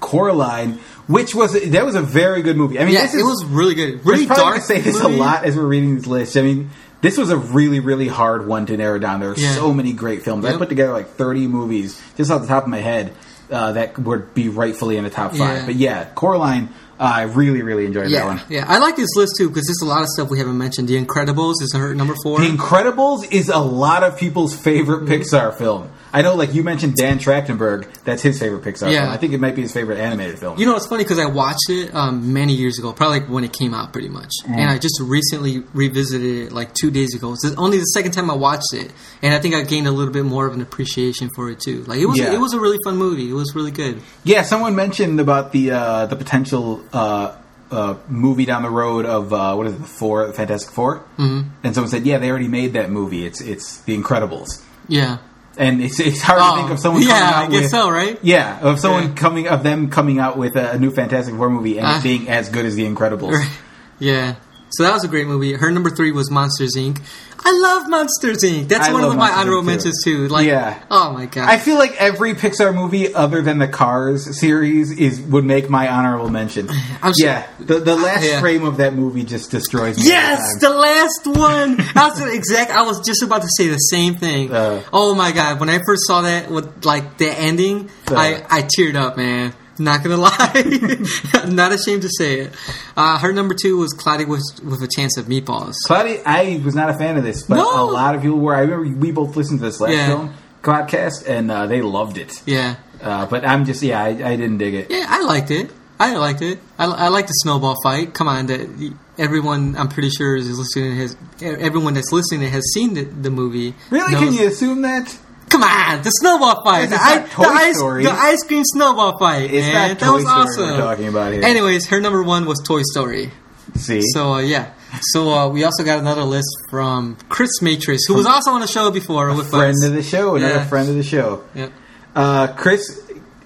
[0.00, 2.78] Coraline, which was that was a very good movie.
[2.78, 4.04] I mean, Yeah, this is, it was really good.
[4.04, 4.38] We're Really dark.
[4.38, 5.16] gonna say this movie.
[5.16, 6.36] a lot as we're reading these lists.
[6.36, 6.70] I mean,
[7.00, 9.20] this was a really, really hard one to narrow down.
[9.20, 9.54] There are Yeah.
[9.54, 10.44] so many great films.
[10.44, 13.12] I put together like thirty movies just off the top of my head
[13.50, 15.38] uh, that would be rightfully in the top five.
[15.60, 15.66] Yeah.
[15.66, 16.68] But yeah, Coraline,
[17.00, 18.40] uh, I really, really enjoyed that one.
[18.50, 18.66] yeah.
[18.68, 20.86] I like this list too because there's a lot of stuff we haven't mentioned.
[20.88, 22.40] The Incredibles is her number four.
[22.40, 25.88] The Incredibles is a lot of people's favorite Pixar film.
[26.12, 27.86] I know, like you mentioned, Dan Trachtenberg.
[28.04, 29.00] That's his favorite Pixar Yeah.
[29.02, 29.10] film.
[29.12, 30.58] I think it might be his favorite animated film.
[30.58, 33.44] You know, it's funny because I watched it um, many years ago, probably like when
[33.44, 34.30] it came out, pretty much.
[34.46, 34.56] Mm.
[34.58, 37.32] And I just recently revisited it like two days ago.
[37.32, 38.90] It's only the second time I watched it,
[39.22, 41.84] and I think I gained a little bit more of an appreciation for it too.
[41.86, 42.32] Like it was, Yeah.
[42.32, 43.28] it was a really fun movie.
[43.30, 44.00] It was really good.
[44.24, 47.32] Yeah, someone mentioned about the uh, the potential uh,
[47.70, 50.96] uh, movie down the road of uh, what is it, the Four, the Fantastic 4
[51.18, 51.40] mm-hmm.
[51.62, 53.26] and someone said, yeah, they already made that movie.
[53.26, 55.18] It's it's The Incredibles, Yeah.
[55.58, 57.02] And it's it's hard Oh, to think of someone.
[57.02, 58.18] yeah, coming out I guess with, so, right?
[58.22, 59.14] Yeah, of someone Yeah.
[59.14, 62.00] coming of them coming out with a, a new Fantastic Four movie and Uh.
[62.02, 63.38] being as good as The Incredibles.
[64.00, 64.36] Yeah.
[64.70, 65.54] So that was a great movie.
[65.54, 67.00] Her number three was Monsters Inc.
[67.40, 68.68] I love Monsters Inc.
[68.68, 70.28] That's I one of my Monsters, honorable mentions too.
[70.28, 70.82] Like, Yeah.
[70.90, 71.48] oh my god.
[71.48, 75.88] I feel like every Pixar movie other than the Cars series is would make my
[75.88, 76.68] honorable mention.
[77.02, 78.40] I'm sure- yeah, the the last Yeah.
[78.40, 80.04] frame of that movie just destroys me.
[80.06, 81.80] Yes, the last one.
[81.96, 82.70] I was exact.
[82.72, 84.52] I was just about to say the same thing.
[84.52, 84.82] Uh.
[84.92, 85.60] oh my god!
[85.60, 88.16] When I first saw that with like the ending, Uh.
[88.16, 89.54] I I teared up, man.
[89.78, 92.52] Not gonna lie, not ashamed to say it.
[92.96, 95.74] Uh, her number two was Cloudy with with a Chance of Meatballs.
[95.86, 97.82] Cloudy, I was not a fan of this, but No.
[97.82, 98.54] a lot of people were.
[98.54, 100.06] I remember we both listened to this last Yeah.
[100.06, 102.42] film podcast, and uh, they loved it.
[102.44, 104.90] Yeah, Uh, but I'm just, yeah, I, I didn't dig it.
[104.90, 105.70] yeah, I liked it.
[106.00, 106.58] I liked it.
[106.78, 108.14] I, I liked the snowball fight.
[108.14, 112.94] Come on, that everyone I'm pretty sure is listening has everyone that's listening has seen
[112.94, 113.74] the, the movie.
[113.90, 114.12] Really?
[114.12, 115.16] knows- Can you assume that?
[115.50, 116.86] Come on, the snowball fight.
[116.90, 119.50] The, not i- Toy the ice, the ice cream snowball fight.
[119.52, 119.88] It's man.
[119.96, 120.64] that Toy was Story awesome.
[120.70, 121.44] we're talking about here.
[121.44, 123.30] Anyways, her number one was Toy Story.
[123.74, 124.72] See, So uh, yeah.
[125.12, 128.66] So uh, we also got another list from Chris Matrix, who was also on the
[128.66, 129.84] show before with friend us.
[129.84, 130.64] of the show, another Yeah.
[130.66, 131.44] friend of the show.
[131.54, 131.68] Yeah.
[132.16, 133.02] Uh, Chris,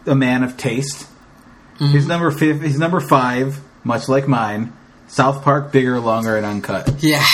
[0.07, 1.07] a man of taste.
[1.79, 1.87] Mm-hmm.
[1.87, 4.73] His number five, his number five, much like mine.
[5.09, 7.03] South Park, bigger, longer, and uncut.
[7.03, 7.25] Yeah.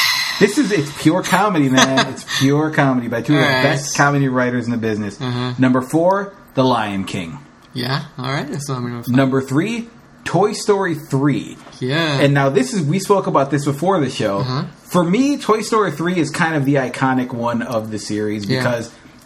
[0.41, 2.09] This is it's pure comedy, man.
[2.13, 5.19] it's pure comedy by two of the best comedy writers in the business.
[5.19, 5.59] Mhm.
[5.59, 7.39] Number four, The Lion King.
[7.75, 8.05] Yeah.
[8.17, 8.51] All right.
[8.51, 9.15] That's not number five.
[9.15, 9.89] Number three,
[10.25, 11.57] Toy Story three.
[11.81, 12.21] Yeah.
[12.21, 14.39] And now this is we spoke about this before the show.
[14.39, 14.65] Uh-huh.
[14.85, 18.63] For me, Toy Story three is kind of the iconic one of the series Yeah.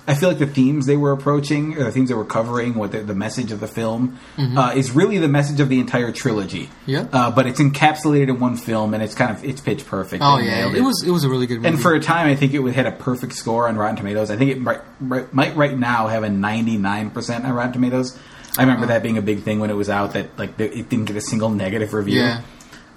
[0.07, 2.91] I feel like the themes they were approaching, or the themes they were covering, what
[2.91, 6.65] the, the message of the film uh, is really the message of the entire trilogy.
[6.65, 6.91] Mm-hmm.
[6.91, 7.07] Yeah.
[7.13, 10.23] Uh, but it's encapsulated in one film, and it's kind of it's pitch perfect.
[10.25, 10.63] oh yeah.
[10.63, 11.69] nailed It was it was a really good movie.
[11.69, 14.31] and for a time, I think it would had a perfect score on Rotten Tomatoes.
[14.31, 18.19] I think it might, right, might right now have a 99% on Rotten Tomatoes.
[18.59, 21.07] I remember that being a big thing when it was out that like it didn't
[21.07, 22.21] get a single negative review.
[22.21, 22.43] Yeah.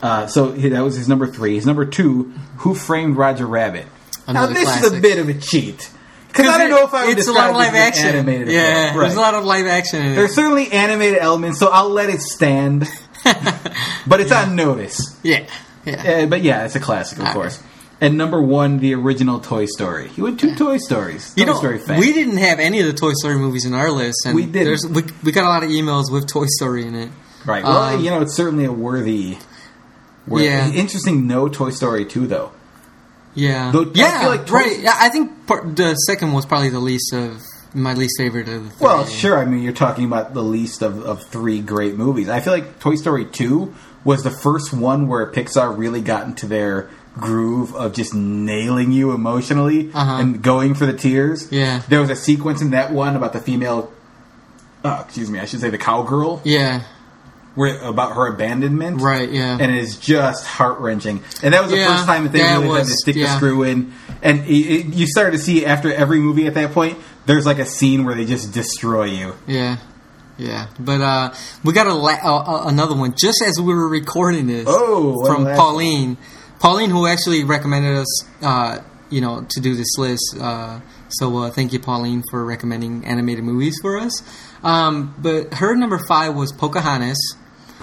[0.01, 1.55] Uh, so that was his number three.
[1.55, 3.85] His number two, Who Framed Roger Rabbit?
[4.27, 5.89] Another now this is a bit of a cheat
[6.35, 8.07] because I don't know if I would it's a lot of live action.
[8.07, 8.49] animated.
[8.49, 9.01] yeah, film.
[9.01, 10.01] there's a lot of live action.
[10.01, 10.15] In it.
[10.15, 12.87] There's certainly animated elements, so I'll let it stand.
[14.07, 15.17] but it's on notice.
[15.23, 15.47] yeah,
[15.85, 16.23] yeah.
[16.23, 17.61] Uh, but yeah, it's a classic, of All course.
[18.01, 20.11] And number one, the original Toy Story.
[20.17, 21.33] You had two Toy Stories.
[21.33, 21.99] Toy You know, Story fan.
[21.99, 24.91] we didn't have any of the Toy Story movies in our list, and We didn't.
[24.93, 27.09] We, we got a lot of emails with Toy Story in it.
[27.45, 27.63] right.
[27.63, 29.37] Well, um, you know, it's certainly a worthy
[30.25, 30.69] Where, Yeah.
[30.71, 31.25] Interesting.
[31.27, 32.51] No Toy Story two though.
[33.35, 34.79] Yeah, Though I yeah, feel like right.
[34.79, 37.41] Yeah, I think part, the second was probably the least of
[37.73, 38.85] my least favorite of the three.
[38.87, 39.37] Well, sure.
[39.37, 42.29] I mean, you're talking about the least of, of three great movies.
[42.29, 43.73] I feel like Toy Story 2
[44.05, 49.11] was the first one where Pixar really got into their groove of just nailing you
[49.11, 50.17] emotionally Uh-huh.
[50.21, 51.51] and going for the tears.
[51.51, 51.81] Yeah.
[51.89, 53.91] There was a sequence in that one about the female,
[54.83, 56.81] uh, excuse me, I should say the cowgirl, Yeah,
[57.57, 59.01] about her abandonment.
[59.01, 59.29] right.
[59.29, 61.23] Yeah, And it is just heart wrenching.
[61.41, 63.63] And that was the Yeah, first time that they really had to stick the screw
[63.63, 63.93] in.
[64.21, 67.59] And it, it, you started to see after every movie at that point, there's like
[67.59, 69.33] a scene where they just destroy you.
[69.47, 69.77] yeah,
[70.37, 70.67] yeah.
[70.79, 71.33] But uh,
[71.63, 74.65] we got a la- uh, uh, another one just as we were recording this.
[74.67, 76.17] Oh, from Pauline.
[76.59, 78.79] Pauline, who actually recommended us, uh,
[79.09, 80.35] you know, to do this list.
[80.39, 80.79] Uh,
[81.09, 84.21] so uh, thank you, Pauline, for recommending animated movies for us.
[84.63, 87.19] Um, but her number five was Pocahontas,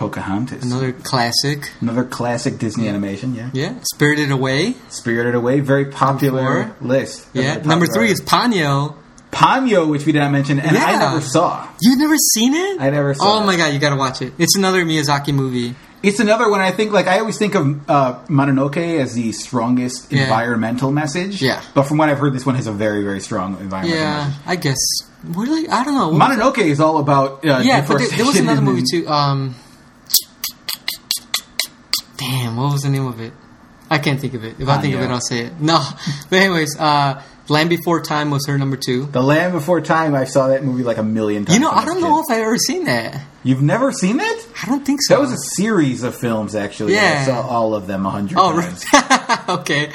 [0.03, 0.65] Pocahontas.
[0.65, 1.71] another classic.
[1.81, 3.51] Another classic Disney animation, yeah.
[3.53, 4.75] Yeah, Spirited Away.
[4.89, 7.27] Spirited Away, very popular list.
[7.33, 8.97] Yeah, Very number three is Ponyo.
[9.31, 11.67] Ponyo, which we did not mention, and I never saw.
[11.81, 12.81] You've never seen it?
[12.81, 13.47] I never saw Oh it.
[13.47, 14.33] my god, you gotta watch it.
[14.39, 15.75] It's another Miyazaki movie.
[16.03, 16.61] It's another one.
[16.61, 20.25] I think, like I always think of uh, Mononoke as the strongest Yeah.
[20.25, 21.41] environmental message.
[21.41, 21.63] Yeah.
[21.75, 24.43] but from what I've heard, this one has a very, very strong environmental Yeah, message.
[24.47, 24.79] I guess.
[25.25, 26.09] Really, I don't know.
[26.09, 29.07] What Mononoke is all about uh, Yeah, but there, there was another movie too.
[29.09, 29.55] Um,
[32.23, 33.33] damn, what was the name of it?
[33.91, 34.57] I can't think of it.
[34.59, 35.61] If I think of it, I'll say it.
[35.61, 35.85] No,
[36.31, 39.07] but anyways, uh, Land Before Time was her number two.
[39.07, 40.15] The Land Before Time.
[40.15, 41.59] I saw that movie like a million times.
[41.59, 43.21] You know, I don't know if I've ever seen that.
[43.45, 44.49] You've never seen it.
[44.63, 45.15] I don't think so.
[45.15, 46.95] That was a series of films, actually.
[46.95, 47.19] Yeah.
[47.23, 48.85] I saw all of them a hundred oh, times.
[48.93, 49.49] right.
[49.61, 49.93] okay.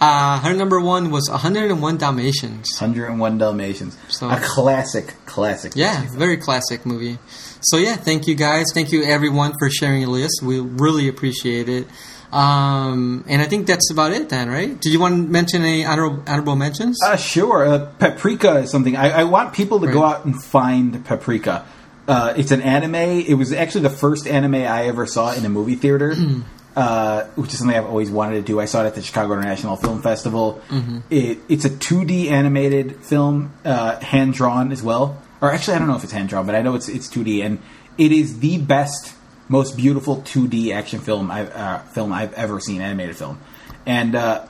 [0.00, 2.68] Uh, her number one was 101 Dalmatians.
[2.78, 3.96] 101 Dalmatians.
[4.08, 5.72] So- a classic, classic.
[5.74, 7.18] Yeah, very classic movie.
[7.62, 8.66] So yeah, thank you guys.
[8.72, 10.42] Thank you everyone for sharing your list.
[10.42, 11.86] We really appreciate it.
[12.32, 14.80] Um, and I think that's about it then, right?
[14.80, 16.98] Did you want to mention any honorable, honorable mentions?
[17.02, 17.66] Uh, sure.
[17.66, 21.66] Uh, Paprika is something I, I want people to go out and find Paprika.
[22.06, 22.94] Uh, it's an anime.
[22.94, 26.14] It was actually the first anime I ever saw in a movie theater,
[26.76, 28.60] uh, which is something I've always wanted to do.
[28.60, 30.62] I saw it at the Chicago International Film Festival.
[31.10, 35.20] It, it's a 2D animated film, uh, hand drawn as well.
[35.40, 37.44] Or actually, I don't know if it's hand drawn, but I know it's it's 2D,
[37.44, 37.58] and
[37.96, 39.14] it is the best,
[39.48, 43.40] most beautiful 2D action film I've uh, film I've ever seen, animated film,
[43.86, 44.14] and.
[44.14, 44.46] Uh,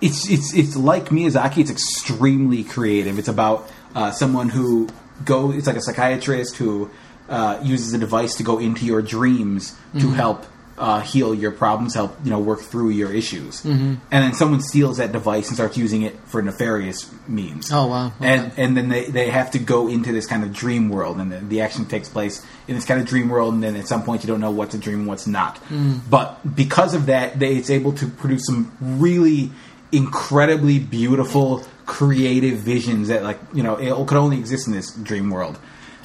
[0.00, 1.58] it's it's it's like Miyazaki.
[1.58, 3.18] It's extremely creative.
[3.18, 4.88] It's about uh, someone who
[5.24, 5.50] go.
[5.50, 6.88] It's like a psychiatrist who
[7.28, 9.98] uh, uses a device to go into your dreams Mm-hmm.
[10.00, 10.46] to help
[10.78, 13.62] uh, heal your problems, help you know work through your issues.
[13.62, 13.94] Mm-hmm.
[14.10, 17.70] And then someone steals that device and starts using it for nefarious means.
[17.72, 18.12] Oh, wow.
[18.20, 21.32] And and then they, they have to go into this kind of dream world, and
[21.32, 23.54] the, the action takes place in this kind of dream world.
[23.54, 25.56] And then at some point, you don't know what's a dream and what's not.
[25.64, 26.00] Mm.
[26.08, 29.50] But because of that, they, it's able to produce some really
[29.90, 35.30] incredibly beautiful, creative visions that, like you know, it could only exist in this dream
[35.30, 35.58] world.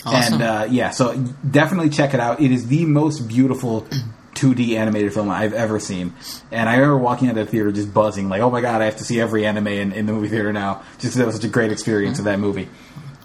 [0.06, 0.34] Awesome.
[0.34, 1.18] And uh, yeah, so
[1.50, 2.42] definitely check it out.
[2.42, 3.88] It is the most beautiful
[4.36, 6.14] 2D animated film I've ever seen.
[6.52, 8.86] And I remember walking out of the theater just buzzing, like, oh my god, I
[8.86, 10.84] have to see every anime in, in the movie theater now.
[11.00, 12.68] Just that was such a great experience of that movie.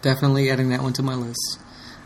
[0.02, 1.58] Definitely adding that one to my list.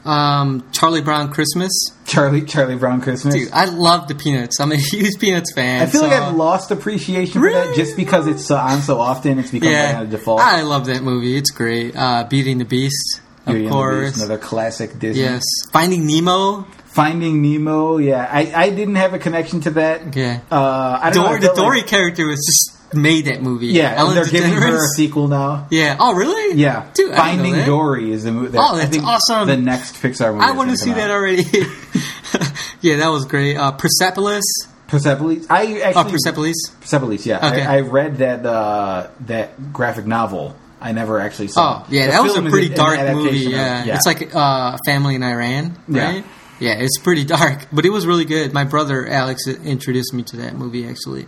[0.05, 1.71] Um, Charlie Brown Christmas.
[2.07, 3.35] Charlie Charlie Brown Christmas.
[3.35, 4.59] Dude, I love the Peanuts.
[4.59, 5.83] I'm a huge Peanuts fan.
[5.83, 7.77] I feel like I've lost appreciation for that Really?
[7.77, 9.39] just because it's so, on so often.
[9.39, 10.41] It's become yeah, kind of default.
[10.41, 11.37] I love that movie.
[11.37, 11.95] It's great.
[11.95, 14.11] Uh, Beating the Beast, of Beauty the course.
[14.13, 15.23] Beast, another classic Disney.
[15.23, 15.43] yes,
[15.73, 16.67] Finding Nemo.
[16.95, 17.97] Finding Nemo.
[17.99, 20.15] Yeah, I, I didn't have a connection to that.
[20.15, 23.69] Yeah, Uh, I don't know, I the Dory like- character was just made that movie.
[23.69, 25.67] yeah, Ellen they're giving her a sequel now.
[25.71, 25.97] Yeah.
[25.99, 26.59] Oh, really?
[26.61, 27.67] Yeah, Dude, I didn't know Finding that.
[27.67, 28.59] Dory is the movie.
[28.61, 29.47] Oh, that's awesome.
[29.49, 30.45] The next Pixar movie.
[30.45, 31.45] I want to see that already.
[32.83, 33.57] yeah, that was great.
[33.57, 34.45] Uh, Persepolis.
[34.89, 35.47] Persepolis.
[35.49, 36.03] I actually.
[36.03, 36.57] Oh, Persepolis.
[36.81, 37.25] Persepolis.
[37.25, 37.63] Yeah, Okay.
[37.63, 40.55] I, I read that uh, that graphic novel.
[40.81, 41.85] I never actually saw.
[41.85, 43.47] Oh, yeah, The that was a pretty dark movie.
[43.47, 43.95] of- Yeah.
[43.95, 46.17] it's like uh, Family in Iran, right?
[46.17, 46.23] Yeah.
[46.71, 48.53] It's pretty dark, but it was really good.
[48.53, 51.27] My brother Alex introduced me to that movie actually.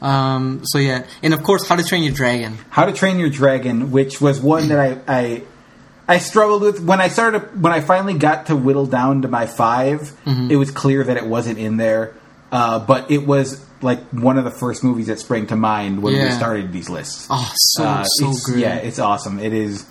[0.00, 2.58] Um, so yeah, and of course, How to Train Your Dragon.
[2.70, 5.42] How to Train Your Dragon, which was one that I, I
[6.08, 9.46] I struggled with when I started when I finally got to whittle down to my
[9.46, 10.50] 5 Mm-hmm.
[10.50, 12.14] It was clear that it wasn't in there,
[12.50, 16.14] uh, but it was like one of the first movies that sprang to mind when
[16.14, 17.26] we started these lists.
[17.30, 18.60] Oh, so Uh, so good.
[18.60, 19.38] Yeah, it's awesome.
[19.38, 19.86] It is.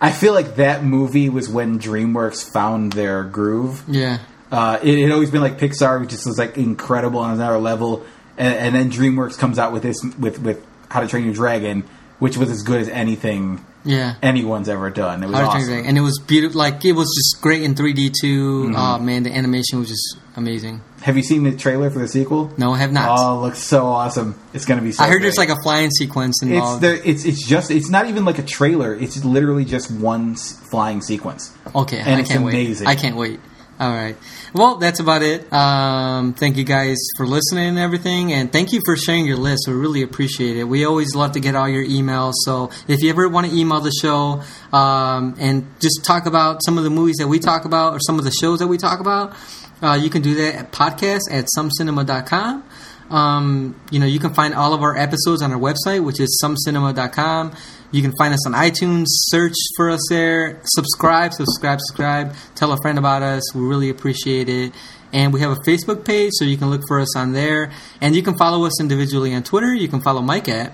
[0.00, 3.82] I feel like that movie was when DreamWorks found their groove.
[3.88, 4.18] yeah.
[4.50, 8.06] Uh, it had always been like Pixar, which just was like incredible on another level,
[8.38, 11.84] and, and then DreamWorks comes out with this with with How to Train Your Dragon,
[12.18, 14.14] which was as good as anything Yeah.
[14.22, 15.22] anyone's ever done.
[15.22, 15.84] It was awesome.
[15.86, 16.58] And it was beautiful.
[16.58, 18.64] Like it was just great in 3D too.
[18.64, 18.76] Mm-hmm.
[18.76, 20.80] Oh man, the animation was just amazing.
[21.02, 22.52] Have you seen the trailer for the sequel?
[22.58, 23.08] No, I have not.
[23.18, 24.34] Oh, it looks so awesome!
[24.52, 24.90] It's going to be.
[24.92, 28.08] so I heard there's like a flying sequence It's the it's it's just it's not
[28.08, 28.94] even like a trailer.
[28.94, 31.54] It's literally just one flying sequence.
[31.74, 32.86] okay, and I it's can't amazing.
[32.88, 32.92] wait.
[32.92, 33.40] I can't wait.
[33.80, 34.16] All right.
[34.52, 35.52] Well, that's about it.
[35.52, 39.66] Um, thank you guys for listening and everything, and thank you for sharing your list.
[39.68, 40.64] We really appreciate it.
[40.64, 42.32] We always love to get all your emails.
[42.44, 44.42] So if you ever want to email the show
[44.76, 48.18] um, and just talk about some of the movies that we talk about or some
[48.18, 49.36] of the shows that we talk about,
[49.80, 52.64] uh, you can do that at podcast at somecinema.com.
[53.10, 56.36] Um, you know, you can find all of our episodes on our website, which is
[56.44, 57.54] somecinema.com.
[57.90, 59.06] You can find us on iTunes.
[59.08, 60.60] Search for us there.
[60.64, 62.34] Subscribe, subscribe, subscribe.
[62.54, 63.54] Tell a friend about us.
[63.54, 64.72] We really appreciate it.
[65.12, 67.70] And we have a Facebook page, so you can look for us on there.
[68.00, 69.72] And you can follow us individually on Twitter.
[69.72, 70.72] You can follow Mike at.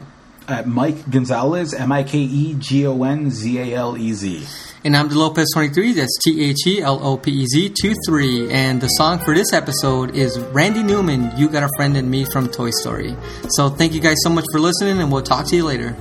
[0.48, 4.44] Uh, Mike Gonzalez, M I K E G O N Z A L E Z.
[4.84, 5.92] And I'm the Lopez 23.
[5.92, 8.50] That's T H E L O P E Z 2 3.
[8.50, 12.26] And the song for this episode is Randy Newman, You Got a Friend in Me
[12.26, 13.16] from Toy Story.
[13.50, 15.96] So thank you guys so much for listening, and we'll talk to you later.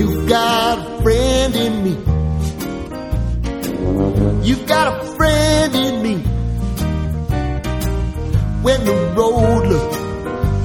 [0.00, 1.90] You've got a friend in me.
[4.48, 6.14] You've got a friend in me.
[8.62, 9.98] When the road looks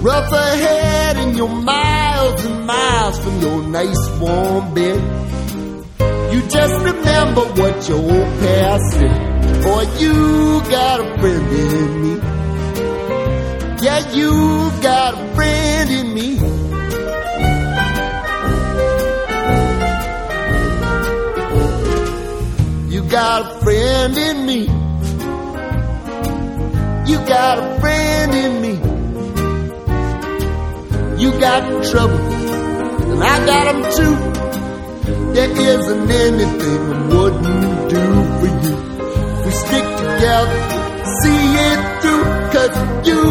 [0.01, 5.01] rough ahead and you're miles and miles from your nice warm bed,
[6.33, 9.63] you just remember what your old past said.
[9.63, 12.15] Boy, you got a friend in me.
[13.83, 14.31] Yeah, you
[14.81, 16.54] got a friend in me.
[23.09, 24.61] Got a friend in me.
[27.11, 28.73] You got a friend in me.
[31.21, 34.15] You got trouble, and I got them too.
[35.33, 38.01] There isn't anything I wouldn't do
[38.39, 38.75] for you.
[39.45, 40.59] We stick together,
[41.21, 42.75] see it through, cause
[43.07, 43.21] you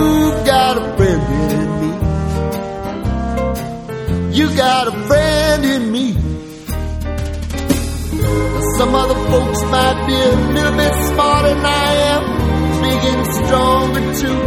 [0.45, 1.23] got a friend
[1.53, 1.91] in me.
[4.37, 6.24] You got a friend in me.
[8.77, 12.23] Some other folks might be a little bit smarter than I am,
[12.83, 14.41] big and stronger too.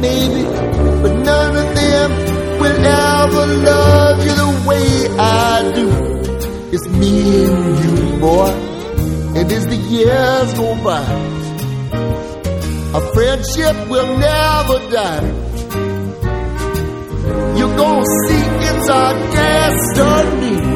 [0.00, 0.42] Maybe,
[1.02, 2.10] but none of them
[2.60, 4.88] will ever love you the way
[5.18, 5.88] I do.
[6.72, 8.50] It's me and you, boy,
[9.38, 11.04] and as the years go by,
[12.94, 15.26] our friendship will never die.
[17.58, 20.75] You're gonna see it's our destiny.